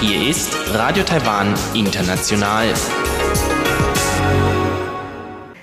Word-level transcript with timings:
Hier 0.00 0.28
ist 0.28 0.54
Radio 0.72 1.02
Taiwan 1.02 1.54
International. 1.72 2.74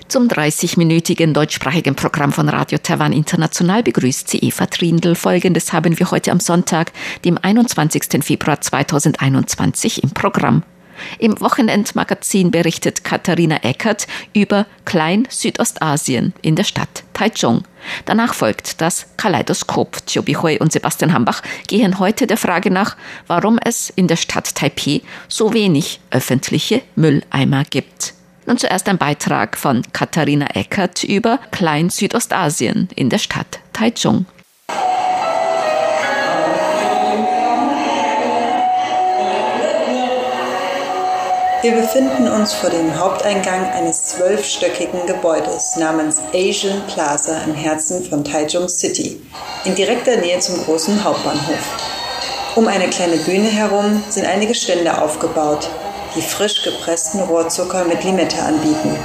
Zum 0.08 0.28
30-minütigen 0.28 1.32
deutschsprachigen 1.32 1.94
Programm 1.94 2.32
von 2.32 2.48
Radio 2.48 2.78
Taiwan 2.78 3.12
International 3.12 3.82
begrüßt 3.82 4.28
sie 4.28 4.38
Eva 4.38 4.66
Trindl. 4.66 5.14
Folgendes 5.14 5.72
haben 5.72 5.98
wir 5.98 6.10
heute 6.10 6.32
am 6.32 6.40
Sonntag, 6.40 6.92
dem 7.24 7.38
21. 7.40 8.24
Februar 8.24 8.60
2021 8.60 10.02
im 10.02 10.10
Programm. 10.10 10.64
Im 11.18 11.40
Wochenendmagazin 11.40 12.50
berichtet 12.50 13.04
Katharina 13.04 13.56
Eckert 13.62 14.06
über 14.32 14.66
Klein-Südostasien 14.84 16.34
in 16.42 16.56
der 16.56 16.64
Stadt 16.64 17.04
Taichung. 17.12 17.64
Danach 18.04 18.34
folgt 18.34 18.80
das 18.80 19.06
Kaleidoskop. 19.16 19.98
Chobi 20.06 20.34
Hui 20.34 20.58
und 20.58 20.72
Sebastian 20.72 21.12
Hambach 21.12 21.42
gehen 21.66 21.98
heute 21.98 22.26
der 22.26 22.36
Frage 22.36 22.70
nach, 22.70 22.96
warum 23.26 23.58
es 23.62 23.90
in 23.90 24.08
der 24.08 24.16
Stadt 24.16 24.54
Taipei 24.54 25.02
so 25.28 25.52
wenig 25.52 26.00
öffentliche 26.10 26.82
Mülleimer 26.96 27.64
gibt. 27.64 28.14
Nun 28.46 28.58
zuerst 28.58 28.88
ein 28.88 28.98
Beitrag 28.98 29.56
von 29.56 29.82
Katharina 29.92 30.46
Eckert 30.54 31.02
über 31.04 31.38
Klein-Südostasien 31.50 32.88
in 32.94 33.08
der 33.08 33.18
Stadt 33.18 33.60
Taichung. 33.72 34.26
Wir 41.64 41.72
befinden 41.72 42.28
uns 42.28 42.52
vor 42.52 42.68
dem 42.68 42.94
Haupteingang 43.00 43.64
eines 43.70 44.04
zwölfstöckigen 44.04 45.06
Gebäudes 45.06 45.76
namens 45.76 46.20
Asian 46.34 46.82
Plaza 46.88 47.38
im 47.46 47.54
Herzen 47.54 48.04
von 48.04 48.22
Taichung 48.22 48.68
City, 48.68 49.18
in 49.64 49.74
direkter 49.74 50.18
Nähe 50.18 50.38
zum 50.40 50.62
großen 50.62 51.02
Hauptbahnhof. 51.02 52.52
Um 52.54 52.68
eine 52.68 52.88
kleine 52.88 53.16
Bühne 53.16 53.48
herum 53.48 54.04
sind 54.10 54.26
einige 54.26 54.54
Stände 54.54 55.00
aufgebaut, 55.00 55.70
die 56.14 56.20
frisch 56.20 56.62
gepressten 56.64 57.20
Rohrzucker 57.20 57.86
mit 57.86 58.04
Limette 58.04 58.42
anbieten. 58.42 58.98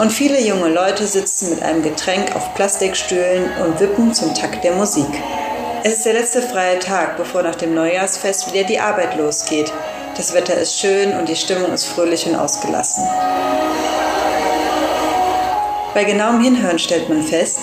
Und 0.00 0.10
viele 0.10 0.40
junge 0.40 0.70
Leute 0.70 1.06
sitzen 1.06 1.50
mit 1.50 1.62
einem 1.62 1.82
Getränk 1.82 2.34
auf 2.34 2.54
Plastikstühlen 2.54 3.50
und 3.62 3.80
wippen 3.80 4.14
zum 4.14 4.34
Takt 4.34 4.64
der 4.64 4.72
Musik. 4.72 5.10
Es 5.84 5.98
ist 5.98 6.06
der 6.06 6.14
letzte 6.14 6.40
freie 6.40 6.78
Tag, 6.78 7.18
bevor 7.18 7.42
nach 7.42 7.56
dem 7.56 7.74
Neujahrsfest 7.74 8.50
wieder 8.50 8.64
die 8.64 8.80
Arbeit 8.80 9.14
losgeht. 9.18 9.70
Das 10.18 10.34
Wetter 10.34 10.54
ist 10.54 10.78
schön 10.78 11.16
und 11.16 11.30
die 11.30 11.36
Stimmung 11.36 11.72
ist 11.72 11.86
fröhlich 11.86 12.26
und 12.26 12.36
ausgelassen. 12.36 13.04
Bei 15.94 16.04
genauem 16.04 16.42
Hinhören 16.42 16.78
stellt 16.78 17.08
man 17.08 17.22
fest, 17.22 17.60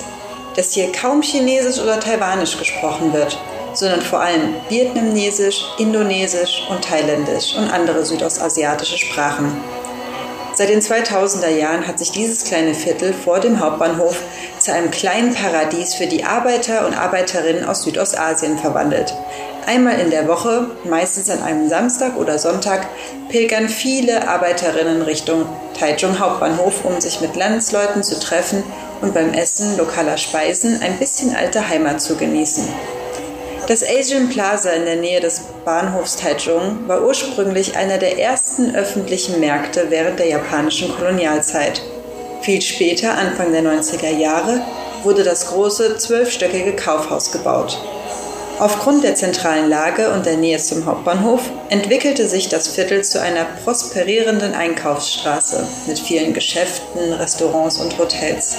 dass 0.55 0.73
hier 0.73 0.91
kaum 0.91 1.21
Chinesisch 1.21 1.79
oder 1.79 1.99
Taiwanisch 1.99 2.57
gesprochen 2.57 3.13
wird 3.13 3.37
sondern 3.75 4.01
vor 4.01 4.21
allem 4.21 4.55
Vietnamesisch, 4.69 5.65
Indonesisch 5.77 6.65
und 6.69 6.83
Thailändisch 6.83 7.55
und 7.55 7.69
andere 7.69 8.05
südostasiatische 8.05 8.97
Sprachen. 8.97 9.51
Seit 10.53 10.69
den 10.69 10.79
2000er 10.79 11.49
Jahren 11.49 11.85
hat 11.85 11.99
sich 11.99 12.11
dieses 12.11 12.45
kleine 12.45 12.73
Viertel 12.73 13.13
vor 13.13 13.41
dem 13.41 13.59
Hauptbahnhof 13.59 14.21
zu 14.57 14.71
einem 14.71 14.89
kleinen 14.89 15.33
Paradies 15.33 15.95
für 15.95 16.07
die 16.07 16.23
Arbeiter 16.23 16.87
und 16.87 16.97
Arbeiterinnen 16.97 17.65
aus 17.65 17.83
Südostasien 17.83 18.57
verwandelt. 18.57 19.13
Einmal 19.65 19.99
in 19.99 20.11
der 20.11 20.27
Woche, 20.27 20.67
meistens 20.83 21.29
an 21.31 21.41
einem 21.41 21.67
Samstag 21.69 22.17
oder 22.17 22.37
Sonntag, 22.37 22.87
pilgern 23.29 23.67
viele 23.67 24.27
Arbeiterinnen 24.27 25.01
Richtung 25.01 25.45
Taichung 25.77 26.19
Hauptbahnhof, 26.19 26.85
um 26.85 27.01
sich 27.01 27.19
mit 27.19 27.35
Landsleuten 27.35 28.03
zu 28.03 28.19
treffen 28.19 28.63
und 29.01 29.15
beim 29.15 29.33
Essen 29.33 29.75
lokaler 29.75 30.17
Speisen 30.17 30.81
ein 30.81 30.99
bisschen 30.99 31.35
alte 31.35 31.67
Heimat 31.67 31.99
zu 31.99 32.15
genießen. 32.15 32.67
Das 33.67 33.83
Asian 33.83 34.29
Plaza 34.29 34.69
in 34.69 34.85
der 34.85 34.97
Nähe 34.97 35.19
des 35.19 35.41
Bahnhofs 35.65 36.17
Taichung 36.17 36.87
war 36.87 37.01
ursprünglich 37.01 37.75
einer 37.75 37.97
der 37.97 38.19
ersten 38.19 38.75
öffentlichen 38.75 39.39
Märkte 39.39 39.87
während 39.89 40.19
der 40.19 40.27
japanischen 40.27 40.95
Kolonialzeit. 40.95 41.81
Viel 42.41 42.61
später, 42.61 43.17
Anfang 43.17 43.51
der 43.51 43.63
90er 43.63 44.15
Jahre, 44.15 44.61
wurde 45.01 45.23
das 45.23 45.47
große 45.47 45.97
zwölfstöckige 45.97 46.75
Kaufhaus 46.75 47.31
gebaut. 47.31 47.79
Aufgrund 48.57 49.03
der 49.03 49.15
zentralen 49.15 49.69
Lage 49.69 50.11
und 50.11 50.25
der 50.25 50.37
Nähe 50.37 50.59
zum 50.59 50.85
Hauptbahnhof 50.85 51.41
entwickelte 51.69 52.29
sich 52.29 52.47
das 52.47 52.69
Viertel 52.69 53.03
zu 53.03 53.19
einer 53.21 53.43
prosperierenden 53.65 54.53
Einkaufsstraße 54.53 55.67
mit 55.87 55.99
vielen 55.99 56.33
Geschäften, 56.33 57.11
Restaurants 57.11 57.77
und 57.79 57.97
Hotels. 57.97 58.55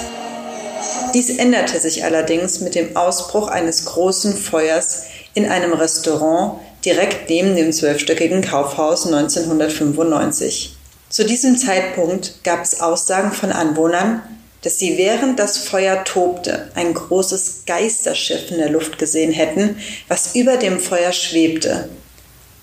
Dies 1.15 1.39
änderte 1.39 1.79
sich 1.79 2.03
allerdings 2.03 2.59
mit 2.61 2.75
dem 2.75 2.95
Ausbruch 2.95 3.47
eines 3.47 3.85
großen 3.85 4.37
Feuers 4.37 5.05
in 5.33 5.49
einem 5.49 5.73
Restaurant 5.73 6.59
direkt 6.85 7.27
neben 7.27 7.55
dem 7.55 7.73
zwölfstöckigen 7.73 8.43
Kaufhaus 8.43 9.07
1995. 9.07 10.77
Zu 11.09 11.25
diesem 11.25 11.57
Zeitpunkt 11.57 12.43
gab 12.43 12.63
es 12.63 12.81
Aussagen 12.81 13.31
von 13.31 13.51
Anwohnern, 13.51 14.21
dass 14.61 14.79
sie 14.79 14.97
während 14.97 15.39
das 15.39 15.57
Feuer 15.57 16.03
tobte 16.03 16.71
ein 16.75 16.93
großes 16.93 17.63
Geisterschiff 17.65 18.51
in 18.51 18.57
der 18.57 18.69
Luft 18.69 18.97
gesehen 18.97 19.31
hätten, 19.31 19.77
was 20.07 20.35
über 20.35 20.57
dem 20.57 20.79
Feuer 20.79 21.11
schwebte. 21.11 21.89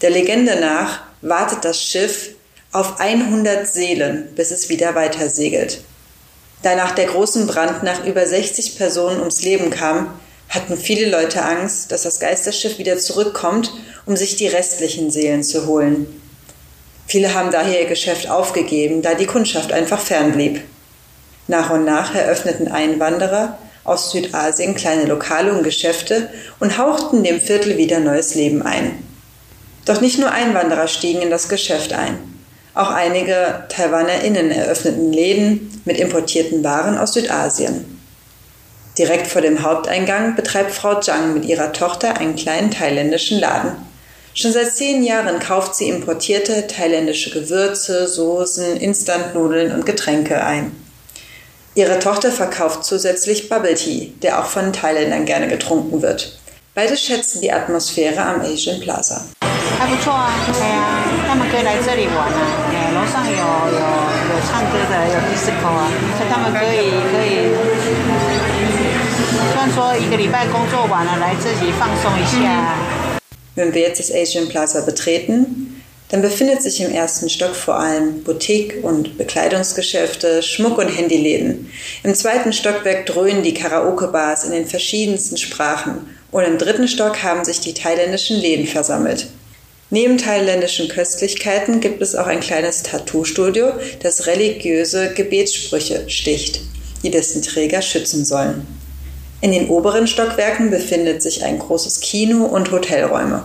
Der 0.02 0.10
Legende 0.10 0.56
nach 0.60 1.02
wartet 1.22 1.64
das 1.64 1.82
Schiff 1.82 2.30
auf 2.72 2.98
100 2.98 3.66
Seelen, 3.66 4.34
bis 4.34 4.50
es 4.50 4.68
wieder 4.68 4.94
weiter 4.94 5.28
segelt. 5.28 5.80
Da 6.62 6.74
nach 6.74 6.92
der 6.92 7.06
großen 7.06 7.46
Brand 7.46 7.82
nach 7.82 8.04
über 8.04 8.26
60 8.26 8.76
Personen 8.76 9.20
ums 9.20 9.42
Leben 9.42 9.70
kam, 9.70 10.18
hatten 10.48 10.76
viele 10.76 11.08
Leute 11.08 11.42
Angst, 11.42 11.92
dass 11.92 12.02
das 12.02 12.20
Geisterschiff 12.20 12.78
wieder 12.78 12.98
zurückkommt, 12.98 13.72
um 14.06 14.16
sich 14.16 14.36
die 14.36 14.46
restlichen 14.46 15.10
Seelen 15.10 15.42
zu 15.42 15.66
holen. 15.66 16.06
Viele 17.06 17.34
haben 17.34 17.50
daher 17.50 17.82
ihr 17.82 17.86
Geschäft 17.86 18.28
aufgegeben, 18.28 19.02
da 19.02 19.14
die 19.14 19.26
Kundschaft 19.26 19.72
einfach 19.72 20.00
fernblieb. 20.00 20.62
Nach 21.46 21.70
und 21.70 21.84
nach 21.84 22.14
eröffneten 22.14 22.68
Einwanderer 22.68 23.58
aus 23.84 24.10
Südasien 24.10 24.74
kleine 24.74 25.04
Lokale 25.04 25.52
und 25.52 25.62
Geschäfte 25.62 26.30
und 26.58 26.78
hauchten 26.78 27.22
dem 27.22 27.40
Viertel 27.40 27.76
wieder 27.76 28.00
neues 28.00 28.34
Leben 28.34 28.62
ein. 28.62 29.02
Doch 29.84 30.00
nicht 30.00 30.18
nur 30.18 30.30
Einwanderer 30.30 30.88
stiegen 30.88 31.20
in 31.20 31.30
das 31.30 31.50
Geschäft 31.50 31.92
ein. 31.92 32.18
Auch 32.72 32.90
einige 32.90 33.64
TaiwanerInnen 33.68 34.50
eröffneten 34.50 35.12
Läden 35.12 35.82
mit 35.84 35.98
importierten 35.98 36.64
Waren 36.64 36.96
aus 36.96 37.12
Südasien. 37.12 38.00
Direkt 38.98 39.26
vor 39.26 39.42
dem 39.42 39.62
Haupteingang 39.62 40.36
betreibt 40.36 40.72
Frau 40.72 41.00
Zhang 41.00 41.34
mit 41.34 41.44
ihrer 41.44 41.72
Tochter 41.72 42.16
einen 42.16 42.36
kleinen 42.36 42.70
thailändischen 42.70 43.38
Laden. 43.38 43.72
Schon 44.32 44.52
seit 44.52 44.72
zehn 44.72 45.04
Jahren 45.04 45.38
kauft 45.38 45.74
sie 45.76 45.88
importierte 45.88 46.66
thailändische 46.66 47.30
Gewürze, 47.30 48.08
Soßen, 48.08 48.76
Instantnudeln 48.78 49.72
und 49.72 49.84
Getränke 49.84 50.42
ein. 50.42 50.83
Ihre 51.76 51.98
Tochter 51.98 52.30
verkauft 52.30 52.84
zusätzlich 52.84 53.48
Bubble 53.48 53.74
Tea, 53.74 54.12
der 54.22 54.38
auch 54.38 54.46
von 54.46 54.72
Thailändern 54.72 55.24
gerne 55.24 55.48
getrunken 55.48 56.02
wird. 56.02 56.38
Beide 56.72 56.96
schätzen 56.96 57.40
die 57.40 57.52
Atmosphäre 57.52 58.22
am 58.22 58.40
Asian 58.42 58.80
Plaza. 58.80 59.24
Wenn 73.56 73.74
wir 73.74 73.82
jetzt 73.82 73.98
das 73.98 74.12
Asian 74.12 74.48
Plaza 74.48 74.80
betreten, 74.82 75.63
dann 76.14 76.22
befindet 76.22 76.62
sich 76.62 76.80
im 76.80 76.92
ersten 76.92 77.28
Stock 77.28 77.56
vor 77.56 77.74
allem 77.74 78.22
Boutique 78.22 78.84
und 78.84 79.18
Bekleidungsgeschäfte, 79.18 80.44
Schmuck- 80.44 80.78
und 80.78 80.86
Handyläden. 80.86 81.72
Im 82.04 82.14
zweiten 82.14 82.52
Stockwerk 82.52 83.06
dröhnen 83.06 83.42
die 83.42 83.52
Karaoke-Bars 83.52 84.44
in 84.44 84.52
den 84.52 84.68
verschiedensten 84.68 85.36
Sprachen. 85.38 86.08
Und 86.30 86.44
im 86.44 86.56
dritten 86.56 86.86
Stock 86.86 87.24
haben 87.24 87.44
sich 87.44 87.58
die 87.58 87.74
thailändischen 87.74 88.36
Läden 88.36 88.68
versammelt. 88.68 89.26
Neben 89.90 90.16
thailändischen 90.16 90.86
Köstlichkeiten 90.86 91.80
gibt 91.80 92.00
es 92.00 92.14
auch 92.14 92.28
ein 92.28 92.38
kleines 92.38 92.84
Tattoo-Studio, 92.84 93.72
das 94.00 94.28
religiöse 94.28 95.14
Gebetssprüche 95.14 96.08
sticht, 96.08 96.60
die 97.02 97.10
dessen 97.10 97.42
Träger 97.42 97.82
schützen 97.82 98.24
sollen. 98.24 98.64
In 99.40 99.50
den 99.50 99.68
oberen 99.68 100.06
Stockwerken 100.06 100.70
befindet 100.70 101.22
sich 101.22 101.42
ein 101.42 101.58
großes 101.58 101.98
Kino 101.98 102.44
und 102.44 102.70
Hotelräume. 102.70 103.42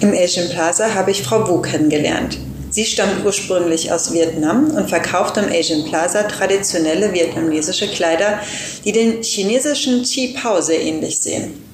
Im 0.00 0.12
Asian 0.14 0.48
Plaza 0.48 0.94
habe 0.94 1.10
ich 1.10 1.22
Frau 1.22 1.48
Wu 1.48 1.60
kennengelernt. 1.60 2.38
Sie 2.70 2.84
stammt 2.84 3.24
ursprünglich 3.24 3.90
aus 3.90 4.12
Vietnam 4.12 4.70
und 4.70 4.88
verkauft 4.88 5.36
am 5.36 5.46
Asian 5.50 5.84
Plaza 5.84 6.22
traditionelle 6.22 7.12
vietnamesische 7.12 7.88
Kleider, 7.88 8.38
die 8.84 8.92
den 8.92 9.22
chinesischen 9.22 10.04
Chi 10.04 10.34
Pao 10.40 10.60
sehr 10.60 10.80
ähnlich 10.80 11.18
sehen. 11.20 11.69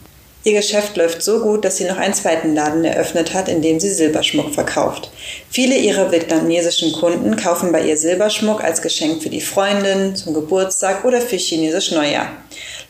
Ihr 0.47 0.53
Geschäft 0.53 0.97
läuft 0.97 1.25
so 1.25 1.41
gut, 1.41 1.65
dass 1.65 1.77
sie 1.77 1.87
noch 1.87 1.97
einen 1.97 2.15
zweiten 2.15 2.55
Laden 2.55 2.85
eröffnet 2.85 3.35
hat, 3.35 3.49
in 3.49 3.63
dem 3.63 3.81
sie 3.81 3.91
Silberschmuck 3.91 4.55
verkauft. 4.55 5.11
Viele 5.51 5.75
ihrer 5.75 6.13
vietnamesischen 6.13 6.93
Kunden 6.93 7.35
kaufen 7.35 7.73
bei 7.73 7.83
ihr 7.83 7.97
Silberschmuck 7.97 8.63
als 8.63 8.81
Geschenk 8.81 9.25
für 9.25 9.29
die 9.29 9.41
Freundin, 9.41 10.15
zum 10.15 10.35
Geburtstag 10.35 11.05
oder 11.05 11.21
für 11.21 11.35
chinesisch 11.35 11.91
Neujahr. 11.91 12.29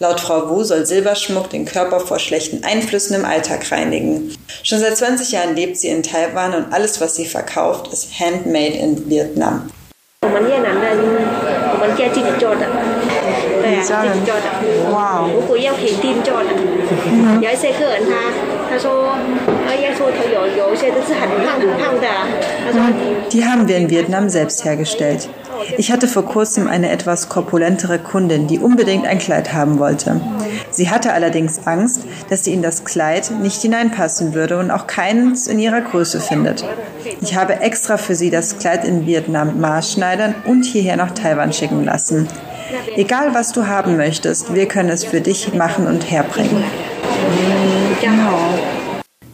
Laut 0.01 0.21
Frau 0.21 0.51
Wu 0.51 0.65
soll 0.65 0.85
Silberschmuck 0.85 1.49
den 1.49 1.65
Körper 1.65 2.01
vor 2.01 2.19
schlechten 2.19 2.63
Einflüssen 2.63 3.17
im 3.17 3.25
Alltag 3.25 3.73
reinigen. 3.73 4.37
Schon 4.63 4.81
seit 4.81 4.99
20 4.99 5.33
Jahren 5.33 5.57
lebt 5.57 5.79
sie 5.79 5.89
in 5.89 6.03
Taiwan 6.03 6.53
und 6.53 6.75
alles, 6.75 7.01
was 7.01 7.17
sie 7.17 7.25
verkauft, 7.25 7.91
ist 7.91 8.21
handmade 8.21 8.75
in 8.75 9.09
Vietnam. 9.09 9.71
Wow. 14.91 15.31
Die 23.33 23.45
haben 23.45 23.69
wir 23.69 23.77
in 23.77 23.91
Vietnam 23.91 24.29
selbst 24.29 24.65
hergestellt. 24.65 25.29
Ich 25.79 25.91
hatte 25.91 26.07
vor 26.07 26.25
kurzem 26.25 26.69
eine 26.69 26.91
etwas 26.91 27.29
korpulentere 27.29 27.99
Kundin, 27.99 28.47
die 28.47 28.59
unbedingt 28.59 29.07
ein 29.07 29.19
Kleid 29.19 29.53
haben 29.53 29.79
wollte. 29.79 30.21
Sie 30.71 30.91
hatte 30.91 31.13
allerdings 31.13 31.67
Angst, 31.67 32.05
dass 32.29 32.45
sie 32.45 32.53
in 32.53 32.63
das 32.63 32.85
Kleid 32.85 33.31
nicht 33.31 33.63
hineinpassen 33.63 34.35
würde 34.35 34.59
und 34.59 34.71
auch 34.71 34.87
keins 34.87 35.47
in 35.47 35.59
ihrer 35.59 35.81
Größe 35.81 36.21
findet. 36.21 36.65
Ich 37.21 37.35
habe 37.35 37.61
extra 37.61 37.97
für 37.97 38.15
sie 38.15 38.31
das 38.31 38.59
Kleid 38.59 38.85
in 38.85 39.07
Vietnam 39.07 39.61
maßschneidern 39.61 40.35
und 40.47 40.65
hierher 40.65 40.97
nach 40.97 41.13
Taiwan 41.13 41.53
schicken 41.53 41.85
lassen. 41.85 42.29
Egal 42.97 43.35
was 43.35 43.53
du 43.53 43.67
haben 43.67 43.97
möchtest, 43.97 44.55
wir 44.55 44.67
können 44.67 44.89
es 44.89 45.05
für 45.05 45.21
dich 45.21 45.53
machen 45.55 45.87
und 45.87 46.11
herbringen. 46.11 46.65
Genau. 48.01 48.39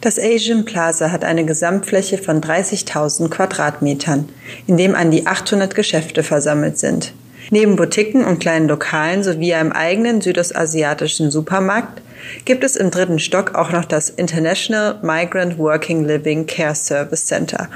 Das 0.01 0.19
Asian 0.19 0.65
Plaza 0.65 1.11
hat 1.11 1.23
eine 1.23 1.45
Gesamtfläche 1.45 2.17
von 2.17 2.41
30.000 2.41 3.29
Quadratmetern, 3.29 4.29
in 4.67 4.77
dem 4.77 4.95
an 4.95 5.11
die 5.11 5.25
800 5.25 5.73
Geschäfte 5.75 6.23
versammelt 6.23 6.77
sind. 6.77 7.13
Neben 7.49 7.75
Boutiquen 7.75 8.23
und 8.23 8.39
kleinen 8.39 8.67
Lokalen 8.67 9.23
sowie 9.23 9.53
einem 9.53 9.71
eigenen 9.71 10.21
südostasiatischen 10.21 11.31
Supermarkt 11.31 12.01
gibt 12.45 12.63
es 12.63 12.75
im 12.75 12.91
dritten 12.91 13.19
Stock 13.19 13.55
auch 13.55 13.71
noch 13.71 13.85
das 13.85 14.09
International 14.09 14.99
Migrant 15.01 15.57
Working 15.57 16.05
Living 16.05 16.45
Care 16.45 16.75
Service 16.75 17.25
Center 17.25 17.69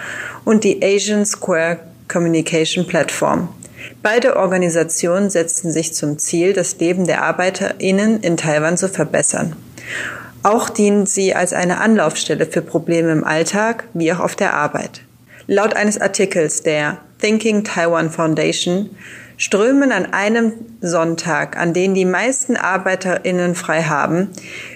und 0.46 0.64
die 0.64 0.84
Asian 0.84 1.26
Square 1.26 1.80
Communication 2.08 2.88
Platform. 2.88 3.50
Beide 4.04 4.38
Organisationen 4.38 5.30
setzten 5.30 5.72
sich 5.72 5.94
zum 5.94 6.18
Ziel, 6.20 6.54
das 6.54 6.78
Leben 6.80 7.06
der 7.08 7.24
ArbeiterInnen 7.24 8.22
in 8.22 8.38
Taiwan 8.38 8.78
zu 8.78 8.90
verbessern. 8.90 9.56
Auch 10.44 10.70
dienen 10.70 11.06
sie 11.06 11.36
als 11.36 11.54
eine 11.54 11.80
Anlaufstelle 11.80 12.46
für 12.46 12.62
Probleme 12.62 13.12
im 13.12 13.24
Alltag 13.24 13.86
wie 13.94 14.14
auch 14.14 14.20
auf 14.20 14.36
der 14.36 14.54
Arbeit. 14.54 15.02
Laut 15.48 15.76
eines 15.76 16.00
Artikels 16.00 16.62
der 16.62 17.00
Thinking 17.20 17.64
Taiwan 17.64 18.12
Foundation 18.12 18.92
strömen 19.38 19.92
an 19.92 20.14
einem 20.14 20.54
Sonntag, 20.82 21.58
an 21.58 21.74
den 21.74 21.94
die 21.94 22.06
meisten 22.06 22.56
ArbeiterInnen 22.56 23.56
frei 23.56 23.84
haben, 23.84 24.30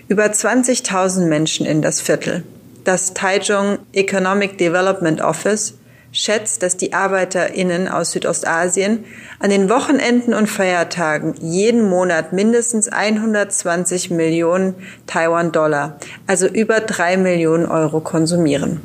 über 0.08 0.26
20.000 0.26 1.26
Menschen 1.26 1.66
in 1.66 1.82
das 1.82 2.00
Viertel. 2.00 2.44
Das 2.84 3.14
Taichung 3.14 3.80
Economic 3.94 4.58
Development 4.58 5.22
Office 5.22 5.76
schätzt, 6.12 6.62
dass 6.64 6.78
die 6.78 6.94
ArbeiterInnen 6.94 7.88
aus 7.88 8.12
Südostasien 8.12 9.06
an 9.40 9.50
den 9.50 9.70
Wochenenden 9.70 10.34
und 10.34 10.48
Feiertagen 10.48 11.36
jeden 11.40 11.90
Monat 11.90 12.34
mindestens 12.34 12.90
120 12.90 14.12
Millionen 14.12 14.76
Taiwan-Dollar, 15.08 15.98
also 16.28 16.48
über 16.48 16.82
drei 16.82 17.18
Millionen 17.18 17.66
Euro 17.66 18.02
konsumieren. 18.02 18.82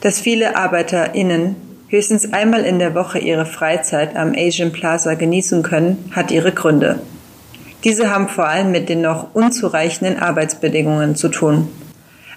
Dass 0.00 0.20
viele 0.20 0.56
ArbeiterInnen 0.56 1.56
höchstens 1.88 2.32
einmal 2.32 2.64
in 2.64 2.78
der 2.78 2.94
Woche 2.94 3.18
ihre 3.18 3.46
Freizeit 3.46 4.16
am 4.16 4.34
Asian 4.36 4.72
Plaza 4.72 5.14
genießen 5.14 5.62
können, 5.62 6.10
hat 6.14 6.30
ihre 6.30 6.52
Gründe. 6.52 7.00
Diese 7.84 8.10
haben 8.10 8.28
vor 8.28 8.48
allem 8.48 8.70
mit 8.70 8.88
den 8.88 9.02
noch 9.02 9.34
unzureichenden 9.34 10.18
Arbeitsbedingungen 10.18 11.16
zu 11.16 11.28
tun. 11.28 11.68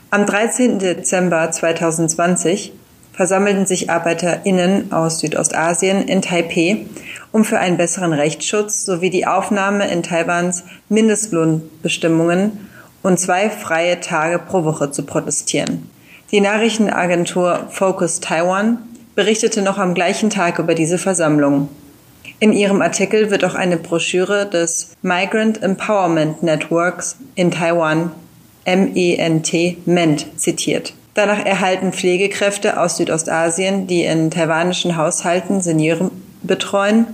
Am 0.10 0.25
13. 0.25 0.80
Dezember 0.80 1.52
2020 1.52 2.74
versammelten 3.18 3.66
sich 3.66 3.90
ArbeiterInnen 3.90 4.94
aus 4.94 5.19
Südostasien 5.19 6.08
in 6.08 6.22
Taipeh, 6.22 6.86
um 7.31 7.44
für 7.44 7.58
einen 7.58 7.75
besseren 7.75 8.14
Rechtsschutz 8.14 8.86
sowie 8.86 9.10
die 9.10 9.25
Aufnahme 9.25 9.90
in 9.90 10.04
Taiwans 10.04 10.64
Mindestlohnbestimmungen 10.88 12.69
und 13.02 13.19
zwei 13.19 13.50
freie 13.50 14.00
Tage 14.02 14.38
pro 14.38 14.64
Woche 14.64 14.92
zu 14.92 15.04
protestieren. 15.04 15.90
Die 16.31 16.42
Nachrichtenagentur 16.42 17.68
Focus 17.72 18.19
Taiwan 18.19 18.84
berichtete 19.16 19.64
noch 19.64 19.80
am 19.80 19.96
gleichen 19.96 20.30
Tag 20.30 20.60
über 20.60 20.75
diese 20.75 21.00
Versammlung. 21.00 21.69
In 22.40 22.54
ihrem 22.54 22.84
Artikel 22.84 23.31
wird 23.31 23.44
auch 23.44 23.56
eine 23.56 23.78
Broschüre 23.78 24.46
des 24.46 24.92
Migrant 25.02 25.64
Empowerment 25.64 26.44
Networks 26.44 27.18
in 27.34 27.50
Taiwan, 27.50 28.12
MENT, 28.66 29.88
MENT, 29.88 30.28
zitiert. 30.36 30.94
Danach 31.18 31.44
erhalten 31.44 31.94
Pflegekräfte 31.94 32.80
aus 32.80 32.98
Südostasien, 32.98 33.88
die 33.88 34.04
in 34.04 34.30
taiwanischen 34.30 34.98
Haushalten 34.98 35.62
Senioren 35.62 36.12
betreuen, 36.44 37.08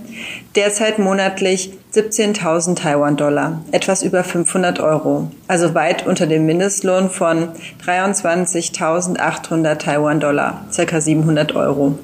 derzeit 0.54 0.98
monatlich 0.98 1.72
17.000 1.94 2.74
Taiwan-Dollar, 2.76 3.62
etwas 3.72 4.02
über 4.02 4.22
500 4.22 4.78
Euro, 4.80 5.30
also 5.48 5.74
weit 5.74 6.06
unter 6.06 6.26
dem 6.26 6.44
Mindestlohn 6.44 7.08
von 7.08 7.48
23.800 7.86 9.76
Taiwan-Dollar, 9.76 10.66
ca. 10.76 11.00
700 11.00 11.56
Euro. 11.56 11.98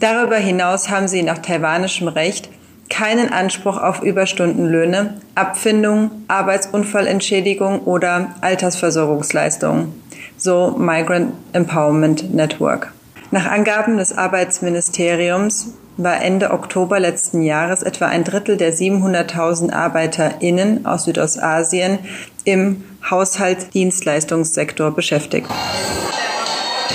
Darüber 0.00 0.38
hinaus 0.38 0.90
haben 0.90 1.06
sie 1.06 1.22
nach 1.22 1.38
taiwanischem 1.38 2.08
Recht 2.08 2.48
keinen 2.90 3.32
Anspruch 3.32 3.80
auf 3.80 4.02
Überstundenlöhne, 4.02 5.20
Abfindung, 5.36 6.10
Arbeitsunfallentschädigung 6.26 7.82
oder 7.82 8.34
Altersversorgungsleistungen 8.40 10.02
so 10.42 10.74
Migrant 10.76 11.34
Empowerment 11.52 12.34
Network. 12.34 12.92
Nach 13.30 13.46
Angaben 13.46 13.96
des 13.96 14.16
Arbeitsministeriums 14.16 15.74
war 15.96 16.22
Ende 16.22 16.50
Oktober 16.50 17.00
letzten 17.00 17.42
Jahres 17.42 17.82
etwa 17.82 18.06
ein 18.06 18.24
Drittel 18.24 18.56
der 18.56 18.74
700.000 18.74 19.72
ArbeiterInnen 19.72 20.86
aus 20.86 21.04
Südostasien 21.04 21.98
im 22.44 22.84
Haushaltsdienstleistungssektor 23.08 24.90
beschäftigt. 24.94 25.48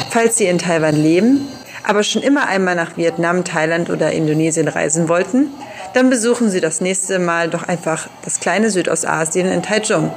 Falls 0.10 0.38
Sie 0.38 0.46
in 0.46 0.58
Taiwan 0.58 0.96
leben, 0.96 1.48
aber 1.84 2.04
schon 2.04 2.22
immer 2.22 2.48
einmal 2.48 2.76
nach 2.76 2.98
Vietnam, 2.98 3.44
Thailand 3.44 3.90
oder 3.90 4.12
Indonesien 4.12 4.68
reisen 4.68 5.10
wollten, 5.10 5.48
dann 5.94 6.10
besuchen 6.10 6.50
Sie 6.50 6.60
das 6.60 6.82
nächste 6.82 7.18
Mal 7.18 7.50
doch 7.50 7.64
einfach 7.68 8.10
das 8.24 8.40
kleine 8.40 8.70
Südostasien 8.70 9.48
in 9.48 9.64
Taichung. 9.64 10.12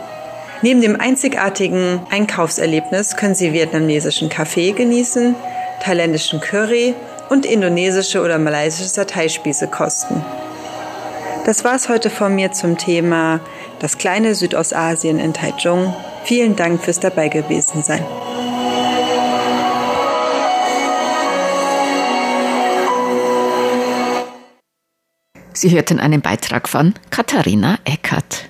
Neben 0.62 0.82
dem 0.82 1.00
einzigartigen 1.00 2.00
Einkaufserlebnis 2.10 3.16
können 3.16 3.34
Sie 3.34 3.52
vietnamesischen 3.54 4.28
Kaffee 4.28 4.72
genießen, 4.72 5.34
thailändischen 5.82 6.40
Curry 6.40 6.94
und 7.30 7.46
indonesische 7.46 8.22
oder 8.22 8.38
malaysische 8.38 8.90
Sateispieße 8.90 9.68
kosten. 9.68 10.22
Das 11.46 11.64
war's 11.64 11.88
heute 11.88 12.10
von 12.10 12.34
mir 12.34 12.52
zum 12.52 12.76
Thema 12.76 13.40
das 13.78 13.96
kleine 13.96 14.34
Südostasien 14.34 15.18
in 15.18 15.32
Taichung. 15.32 15.94
Vielen 16.24 16.56
Dank 16.56 16.82
fürs 16.82 17.00
dabei 17.00 17.28
gewesen 17.28 17.82
sein. 17.82 18.04
Sie 25.54 25.70
hörten 25.70 25.98
einen 25.98 26.20
Beitrag 26.20 26.68
von 26.68 26.94
Katharina 27.10 27.78
Eckert. 27.84 28.49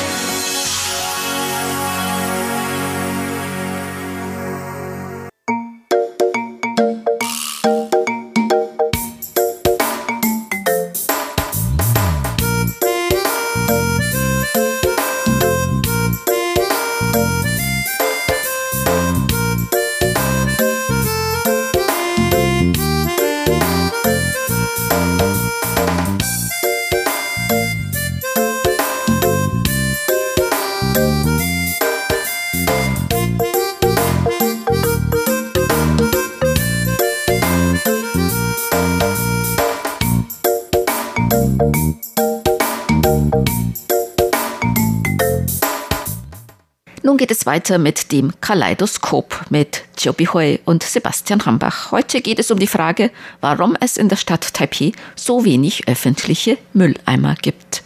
Geht 47.31 47.37
es 47.37 47.45
weiter 47.45 47.77
mit 47.77 48.11
dem 48.11 48.33
Kaleidoskop 48.41 49.45
mit 49.49 49.85
Chiu 49.95 50.11
Bihui 50.11 50.59
und 50.65 50.83
Sebastian 50.83 51.45
Hambach. 51.45 51.89
Heute 51.93 52.19
geht 52.19 52.39
es 52.39 52.51
um 52.51 52.59
die 52.59 52.67
Frage, 52.67 53.09
warum 53.39 53.77
es 53.79 53.95
in 53.95 54.09
der 54.09 54.17
Stadt 54.17 54.53
Taipei 54.53 54.91
so 55.15 55.45
wenig 55.45 55.87
öffentliche 55.87 56.57
Mülleimer 56.73 57.35
gibt. 57.41 57.83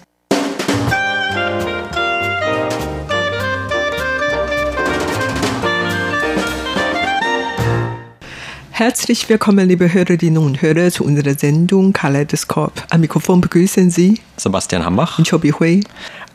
Herzlich 8.71 9.29
willkommen, 9.29 9.69
liebe 9.69 9.93
Hörerinnen 9.93 10.43
und 10.43 10.61
Hörer, 10.61 10.89
zu 10.91 11.05
unserer 11.05 11.35
Sendung 11.35 11.93
Kaleidoskop. 11.93 12.73
Am 12.89 12.99
Mikrofon 12.99 13.41
begrüßen 13.41 13.91
Sie 13.91 14.19
Sebastian 14.37 14.83
Hambach 14.83 15.19
und 15.19 15.29
Chobi 15.29 15.51
Hui. 15.51 15.81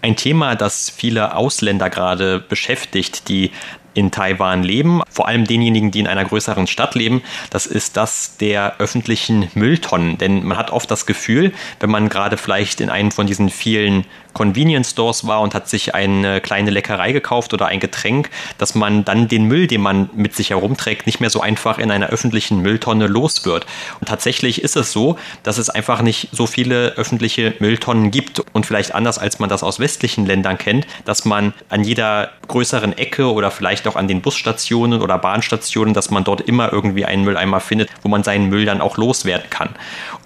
Ein 0.03 0.17
Thema, 0.17 0.57
das 0.57 0.91
viele 0.91 1.35
Ausländer 1.35 1.91
gerade 1.91 2.39
beschäftigt, 2.39 3.29
die 3.29 3.51
in 3.95 4.11
Taiwan 4.11 4.63
leben, 4.63 5.03
vor 5.11 5.27
allem 5.27 5.47
denjenigen, 5.47 5.91
die 5.91 6.01
in 6.01 6.07
einer 6.07 6.25
größeren 6.25 6.67
Stadt 6.67 6.95
leben, 6.95 7.23
das 7.51 7.67
ist 7.67 7.97
das 7.97 8.37
der 8.37 8.79
öffentlichen 8.79 9.51
Mülltonnen. 9.55 10.17
Denn 10.19 10.45
man 10.45 10.57
hat 10.57 10.71
oft 10.71 10.91
das 10.91 11.07
Gefühl, 11.07 11.53
wenn 11.81 11.91
man 11.91 12.09
gerade 12.09 12.37
vielleicht 12.37 12.81
in 12.81 12.91
einem 12.91 13.11
von 13.11 13.27
diesen 13.27 13.51
vielen 13.51 14.05
Convenience 14.33 14.91
Stores 14.91 15.27
war 15.27 15.41
und 15.41 15.55
hat 15.55 15.69
sich 15.69 15.95
eine 15.95 16.41
kleine 16.41 16.71
Leckerei 16.71 17.13
gekauft 17.13 17.53
oder 17.53 17.67
ein 17.67 17.81
Getränk, 17.81 18.31
dass 18.59 18.75
man 18.77 19.05
dann 19.05 19.27
den 19.27 19.45
Müll, 19.45 19.67
den 19.67 19.81
man 19.81 20.09
mit 20.15 20.35
sich 20.37 20.51
herumträgt, 20.51 21.07
nicht 21.07 21.21
mehr 21.21 21.31
so 21.31 21.41
einfach 21.41 21.79
in 21.79 21.91
einer 21.91 22.07
öffentlichen 22.09 22.61
Mülltonne 22.61 23.09
los 23.09 23.45
wird. 23.45 23.67
Und 24.01 24.09
tatsächlich 24.09 24.63
ist 24.63 24.77
es 24.77 24.93
so, 24.93 25.19
dass 25.43 25.59
es 25.59 25.69
einfach 25.69 26.03
nicht 26.03 26.29
so 26.33 26.47
viele 26.47 26.93
öffentliche 26.93 27.55
Mülltonnen 27.59 28.11
gibt 28.13 28.41
und 28.53 28.67
vielleicht 28.67 28.95
anders 28.95 29.19
als 29.19 29.41
man 29.41 29.49
das 29.49 29.65
aus 29.65 29.81
westlichen 29.91 30.25
Ländern 30.25 30.57
kennt, 30.57 30.87
dass 31.05 31.25
man 31.25 31.53
an 31.69 31.83
jeder 31.83 32.31
größeren 32.47 32.97
Ecke 32.97 33.33
oder 33.33 33.51
vielleicht 33.51 33.89
auch 33.89 33.97
an 33.97 34.07
den 34.07 34.21
Busstationen 34.23 35.03
oder 35.03 35.19
Bahnstationen, 35.19 35.95
dass 35.95 36.11
man 36.11 36.23
dort 36.23 36.43
immer 36.43 36.73
irgendwie 36.73 37.05
einen 37.05 37.25
Mülleimer 37.25 37.59
findet, 37.59 37.91
wo 38.03 38.09
man 38.09 38.23
seinen 38.23 38.49
Müll 38.49 38.65
dann 38.67 38.81
auch 38.81 38.97
loswerden 38.97 39.51
kann. 39.51 39.71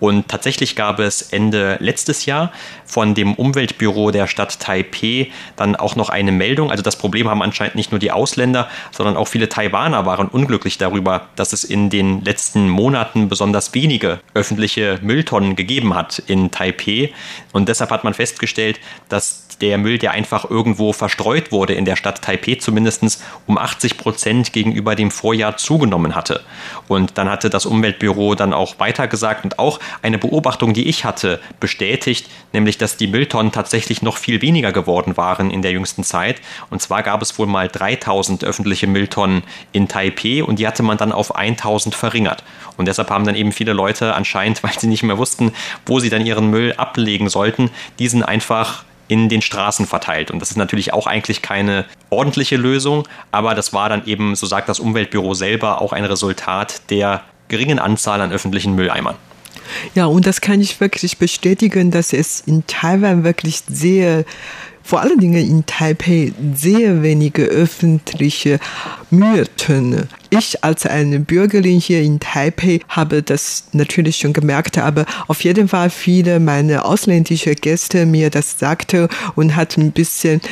Und 0.00 0.28
tatsächlich 0.28 0.76
gab 0.76 0.98
es 0.98 1.22
Ende 1.32 1.78
letztes 1.80 2.26
Jahr 2.26 2.52
von 2.94 3.12
dem 3.12 3.34
Umweltbüro 3.34 4.12
der 4.12 4.28
Stadt 4.28 4.60
Taipeh 4.60 5.26
dann 5.56 5.74
auch 5.74 5.96
noch 5.96 6.10
eine 6.10 6.30
Meldung. 6.30 6.70
Also 6.70 6.84
das 6.84 6.94
Problem 6.94 7.28
haben 7.28 7.42
anscheinend 7.42 7.74
nicht 7.74 7.90
nur 7.90 7.98
die 7.98 8.12
Ausländer, 8.12 8.68
sondern 8.92 9.16
auch 9.16 9.26
viele 9.26 9.48
Taiwaner 9.48 10.06
waren 10.06 10.28
unglücklich 10.28 10.78
darüber, 10.78 11.22
dass 11.34 11.52
es 11.52 11.64
in 11.64 11.90
den 11.90 12.22
letzten 12.22 12.68
Monaten 12.68 13.28
besonders 13.28 13.74
wenige 13.74 14.20
öffentliche 14.32 15.00
Mülltonnen 15.02 15.56
gegeben 15.56 15.96
hat 15.96 16.22
in 16.28 16.52
Taipeh. 16.52 17.08
Und 17.52 17.68
deshalb 17.68 17.90
hat 17.90 18.04
man 18.04 18.14
festgestellt, 18.14 18.78
dass 19.08 19.44
der 19.60 19.78
Müll, 19.78 19.98
der 19.98 20.12
einfach 20.12 20.48
irgendwo 20.48 20.92
verstreut 20.92 21.50
wurde 21.50 21.74
in 21.74 21.84
der 21.84 21.96
Stadt 21.96 22.22
Taipeh 22.22 22.58
zumindest 22.58 23.22
um 23.46 23.58
80 23.58 23.96
Prozent 23.96 24.52
gegenüber 24.52 24.94
dem 24.94 25.10
Vorjahr 25.10 25.56
zugenommen 25.56 26.14
hatte. 26.14 26.42
Und 26.86 27.18
dann 27.18 27.30
hatte 27.30 27.50
das 27.50 27.66
Umweltbüro 27.66 28.34
dann 28.34 28.52
auch 28.52 28.78
weitergesagt 28.78 29.44
und 29.44 29.58
auch 29.58 29.80
eine 30.02 30.18
Beobachtung, 30.18 30.74
die 30.74 30.86
ich 30.88 31.04
hatte, 31.04 31.40
bestätigt, 31.60 32.28
nämlich 32.52 32.78
dass 32.78 32.83
die 32.96 33.06
Mülltonnen 33.06 33.52
tatsächlich 33.52 34.02
noch 34.02 34.16
viel 34.16 34.42
weniger 34.42 34.72
geworden 34.72 35.16
waren 35.16 35.50
in 35.50 35.62
der 35.62 35.72
jüngsten 35.72 36.04
Zeit. 36.04 36.40
Und 36.70 36.80
zwar 36.80 37.02
gab 37.02 37.22
es 37.22 37.38
wohl 37.38 37.46
mal 37.46 37.68
3000 37.68 38.44
öffentliche 38.44 38.86
Mülltonnen 38.86 39.42
in 39.72 39.88
Taipeh 39.88 40.42
und 40.42 40.58
die 40.58 40.66
hatte 40.66 40.82
man 40.82 40.98
dann 40.98 41.12
auf 41.12 41.34
1000 41.34 41.94
verringert. 41.94 42.44
Und 42.76 42.86
deshalb 42.86 43.10
haben 43.10 43.24
dann 43.24 43.34
eben 43.34 43.52
viele 43.52 43.72
Leute 43.72 44.14
anscheinend, 44.14 44.62
weil 44.62 44.78
sie 44.78 44.86
nicht 44.86 45.02
mehr 45.02 45.18
wussten, 45.18 45.52
wo 45.86 46.00
sie 46.00 46.10
dann 46.10 46.24
ihren 46.24 46.50
Müll 46.50 46.74
ablegen 46.76 47.28
sollten, 47.28 47.70
diesen 47.98 48.22
einfach 48.22 48.84
in 49.08 49.28
den 49.28 49.42
Straßen 49.42 49.86
verteilt. 49.86 50.30
Und 50.30 50.40
das 50.40 50.50
ist 50.50 50.56
natürlich 50.56 50.92
auch 50.92 51.06
eigentlich 51.06 51.42
keine 51.42 51.84
ordentliche 52.10 52.56
Lösung, 52.56 53.06
aber 53.32 53.54
das 53.54 53.72
war 53.72 53.88
dann 53.88 54.06
eben, 54.06 54.34
so 54.34 54.46
sagt 54.46 54.68
das 54.68 54.80
Umweltbüro 54.80 55.34
selber, 55.34 55.80
auch 55.80 55.92
ein 55.92 56.04
Resultat 56.04 56.90
der 56.90 57.22
geringen 57.48 57.78
Anzahl 57.78 58.20
an 58.20 58.32
öffentlichen 58.32 58.74
Mülleimern. 58.74 59.16
Ja, 59.94 60.06
und 60.06 60.26
das 60.26 60.40
kann 60.40 60.60
ich 60.60 60.80
wirklich 60.80 61.18
bestätigen, 61.18 61.90
dass 61.90 62.12
es 62.12 62.42
in 62.46 62.66
Taiwan 62.66 63.24
wirklich 63.24 63.62
sehr 63.68 64.24
vor 64.86 65.00
allen 65.00 65.18
Dingen 65.18 65.48
in 65.48 65.64
Taipei 65.64 66.34
sehr 66.54 67.02
wenige 67.02 67.44
öffentliche 67.44 68.60
Mülltonnen. 69.08 70.08
Ich 70.28 70.62
als 70.62 70.84
eine 70.84 71.20
Bürgerin 71.20 71.80
hier 71.80 72.02
in 72.02 72.20
Taipei 72.20 72.80
habe 72.88 73.22
das 73.22 73.64
natürlich 73.72 74.18
schon 74.18 74.34
gemerkt, 74.34 74.76
aber 74.76 75.06
auf 75.26 75.42
jeden 75.42 75.68
Fall 75.68 75.88
viele 75.88 76.38
meiner 76.38 76.84
ausländischen 76.84 77.54
Gäste 77.54 78.04
mir 78.04 78.28
das 78.28 78.58
sagte 78.58 79.08
und 79.36 79.56
hat 79.56 79.78
ein 79.78 79.92
bisschen 79.92 80.42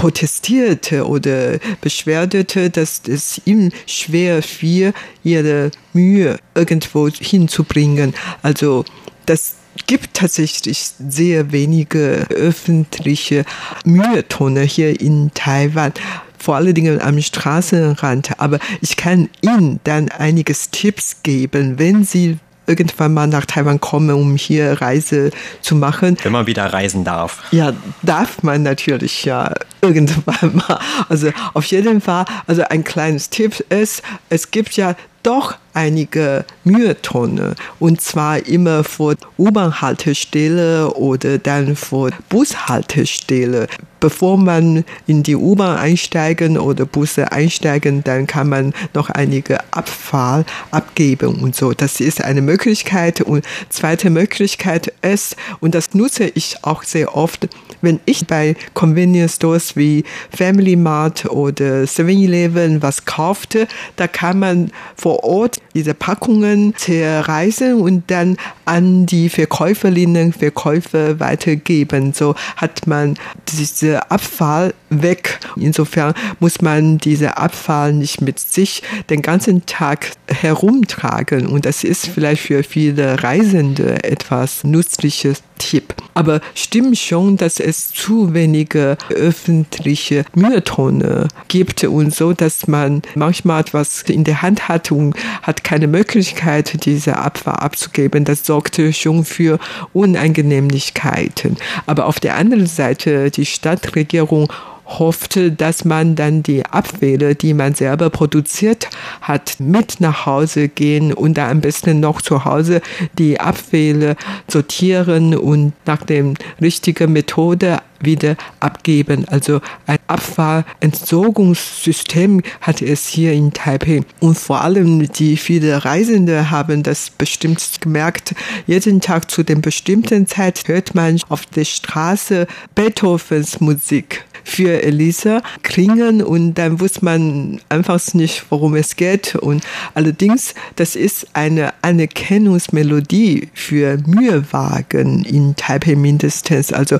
protestierte 0.00 1.06
oder 1.06 1.58
beschwerdete, 1.82 2.70
dass 2.70 3.02
es 3.06 3.38
ihm 3.44 3.70
schwer 3.86 4.42
fiel, 4.42 4.94
ihre 5.22 5.70
Mühe 5.92 6.38
irgendwo 6.54 7.10
hinzubringen. 7.10 8.14
Also 8.40 8.86
das 9.26 9.56
gibt 9.86 10.14
tatsächlich 10.14 10.92
sehr 11.06 11.52
wenige 11.52 12.26
öffentliche 12.30 13.44
Mülltonne 13.84 14.62
hier 14.62 14.98
in 14.98 15.32
Taiwan 15.34 15.92
vor 16.38 16.56
allen 16.56 16.72
Dingen 16.72 17.02
am 17.02 17.20
Straßenrand. 17.20 18.40
Aber 18.40 18.58
ich 18.80 18.96
kann 18.96 19.28
Ihnen 19.42 19.80
dann 19.84 20.08
einiges 20.08 20.70
Tipps 20.70 21.22
geben, 21.22 21.78
wenn 21.78 22.04
Sie 22.04 22.38
irgendwann 22.70 23.12
mal 23.12 23.26
nach 23.26 23.44
Taiwan 23.44 23.80
kommen, 23.80 24.10
um 24.10 24.36
hier 24.36 24.80
Reise 24.80 25.30
zu 25.60 25.74
machen. 25.74 26.16
Wenn 26.22 26.32
man 26.32 26.46
wieder 26.46 26.72
reisen 26.72 27.04
darf. 27.04 27.42
Ja, 27.50 27.72
darf 28.02 28.42
man 28.42 28.62
natürlich 28.62 29.24
ja 29.24 29.52
irgendwann 29.82 30.54
mal. 30.54 30.78
Also 31.08 31.30
auf 31.52 31.64
jeden 31.66 32.00
Fall, 32.00 32.24
also 32.46 32.62
ein 32.62 32.84
kleines 32.84 33.28
Tipp 33.28 33.60
ist, 33.68 34.02
es 34.28 34.50
gibt 34.50 34.76
ja 34.76 34.94
doch 35.22 35.56
einige 35.74 36.44
Mülltonne 36.64 37.54
und 37.78 38.00
zwar 38.00 38.46
immer 38.46 38.84
vor 38.84 39.14
U-Bahn-Haltestelle 39.38 40.92
oder 40.94 41.38
dann 41.38 41.76
vor 41.76 42.10
Bushaltestelle. 42.28 43.66
Bevor 44.00 44.38
man 44.38 44.84
in 45.06 45.22
die 45.22 45.36
U-Bahn 45.36 45.76
einsteigen 45.76 46.56
oder 46.58 46.86
Busse 46.86 47.32
einsteigen, 47.32 48.02
dann 48.02 48.26
kann 48.26 48.48
man 48.48 48.72
noch 48.94 49.10
einige 49.10 49.58
Abfall 49.74 50.46
abgeben 50.70 51.42
und 51.42 51.54
so. 51.54 51.74
Das 51.74 52.00
ist 52.00 52.24
eine 52.24 52.40
Möglichkeit. 52.40 53.20
Und 53.20 53.44
zweite 53.68 54.08
Möglichkeit 54.08 54.94
ist, 55.02 55.36
und 55.60 55.74
das 55.74 55.92
nutze 55.92 56.24
ich 56.34 56.56
auch 56.62 56.82
sehr 56.82 57.14
oft, 57.14 57.46
wenn 57.82 58.00
ich 58.06 58.26
bei 58.26 58.56
Convenience 58.72 59.36
Stores 59.36 59.76
wie 59.76 60.04
Family 60.34 60.76
Mart 60.76 61.26
oder 61.26 61.82
7-Eleven 61.82 62.82
was 62.82 63.04
kaufte, 63.04 63.68
da 63.96 64.06
kann 64.06 64.38
man 64.38 64.70
vor 64.96 65.24
Ort 65.24 65.60
diese 65.74 65.94
Packungen 65.94 66.74
zerreißen 66.76 67.74
und 67.80 68.10
dann 68.10 68.36
an 68.70 69.04
die 69.04 69.28
Verkäuferinnen, 69.28 70.32
Verkäufer 70.32 71.18
weitergeben. 71.18 72.12
So 72.12 72.36
hat 72.54 72.86
man 72.86 73.18
diese 73.48 74.12
Abfall 74.12 74.74
weg. 74.90 75.40
Insofern 75.56 76.14
muss 76.38 76.62
man 76.62 76.98
diese 76.98 77.36
Abfall 77.36 77.92
nicht 77.92 78.20
mit 78.20 78.38
sich 78.38 78.84
den 79.10 79.22
ganzen 79.22 79.66
Tag 79.66 80.12
herumtragen. 80.28 81.48
Und 81.48 81.66
das 81.66 81.82
ist 81.82 82.06
vielleicht 82.06 82.42
für 82.42 82.62
viele 82.62 83.20
Reisende 83.24 84.04
etwas 84.04 84.62
nützliches 84.62 85.42
Tipp. 85.60 85.94
Aber 86.14 86.40
stimmt 86.54 86.98
schon, 86.98 87.36
dass 87.36 87.60
es 87.60 87.92
zu 87.92 88.34
wenige 88.34 88.96
öffentliche 89.10 90.24
Mülltonne 90.34 91.28
gibt 91.48 91.84
und 91.84 92.14
so, 92.14 92.32
dass 92.32 92.66
man 92.66 93.02
manchmal 93.14 93.60
etwas 93.60 94.02
in 94.02 94.24
der 94.24 94.42
Hand 94.42 94.68
hat 94.68 94.90
und 94.90 95.14
hat 95.42 95.62
keine 95.62 95.86
Möglichkeit, 95.86 96.84
diese 96.84 97.16
Abfall 97.16 97.56
abzugeben. 97.56 98.24
Das 98.24 98.42
sorgte 98.60 98.92
schon 98.92 99.24
für 99.24 99.58
Unangenehmlichkeiten. 99.94 101.56
Aber 101.86 102.04
auf 102.04 102.20
der 102.20 102.36
anderen 102.36 102.66
Seite, 102.66 103.30
die 103.30 103.46
Stadtregierung 103.46 104.52
hoffte, 104.98 105.52
dass 105.52 105.84
man 105.84 106.16
dann 106.16 106.42
die 106.42 106.64
Abfälle, 106.66 107.34
die 107.34 107.54
man 107.54 107.74
selber 107.74 108.10
produziert 108.10 108.88
hat, 109.20 109.56
mit 109.58 110.00
nach 110.00 110.26
Hause 110.26 110.68
gehen 110.68 111.12
und 111.12 111.34
dann 111.34 111.50
am 111.50 111.60
besten 111.60 112.00
noch 112.00 112.22
zu 112.22 112.44
Hause 112.44 112.80
die 113.18 113.40
Abfälle 113.40 114.16
sortieren 114.48 115.36
und 115.36 115.72
nach 115.86 116.04
der 116.04 116.34
richtigen 116.60 117.12
Methode 117.12 117.78
wieder 118.02 118.36
abgeben. 118.60 119.26
Also 119.28 119.60
ein 119.86 119.98
Abfallentsorgungssystem 120.06 122.40
hat 122.60 122.82
es 122.82 123.06
hier 123.06 123.32
in 123.32 123.52
Taipei. 123.52 124.02
Und 124.20 124.38
vor 124.38 124.60
allem 124.62 125.10
die 125.12 125.36
vielen 125.36 125.78
Reisende 125.78 126.50
haben 126.50 126.82
das 126.82 127.10
bestimmt 127.10 127.62
gemerkt. 127.80 128.34
Jeden 128.66 129.00
Tag 129.00 129.30
zu 129.30 129.42
den 129.42 129.60
bestimmten 129.60 130.26
Zeit 130.26 130.66
hört 130.66 130.94
man 130.94 131.20
auf 131.28 131.46
der 131.46 131.64
Straße 131.64 132.46
Beethovens 132.74 133.60
Musik 133.60 134.24
für 134.44 134.82
Elisa 134.82 135.42
klingen 135.62 136.22
und 136.22 136.54
dann 136.54 136.80
wusste 136.80 137.04
man 137.04 137.60
einfach 137.68 138.00
nicht, 138.14 138.44
worum 138.50 138.74
es 138.74 138.96
geht. 138.96 139.34
Und 139.34 139.64
allerdings, 139.94 140.54
das 140.76 140.96
ist 140.96 141.28
eine 141.34 141.74
Anerkennungsmelodie 141.82 143.48
für 143.54 143.98
Mühewagen 144.06 145.24
in 145.24 145.56
Taipei 145.56 145.96
mindestens. 145.96 146.72
Also 146.72 146.98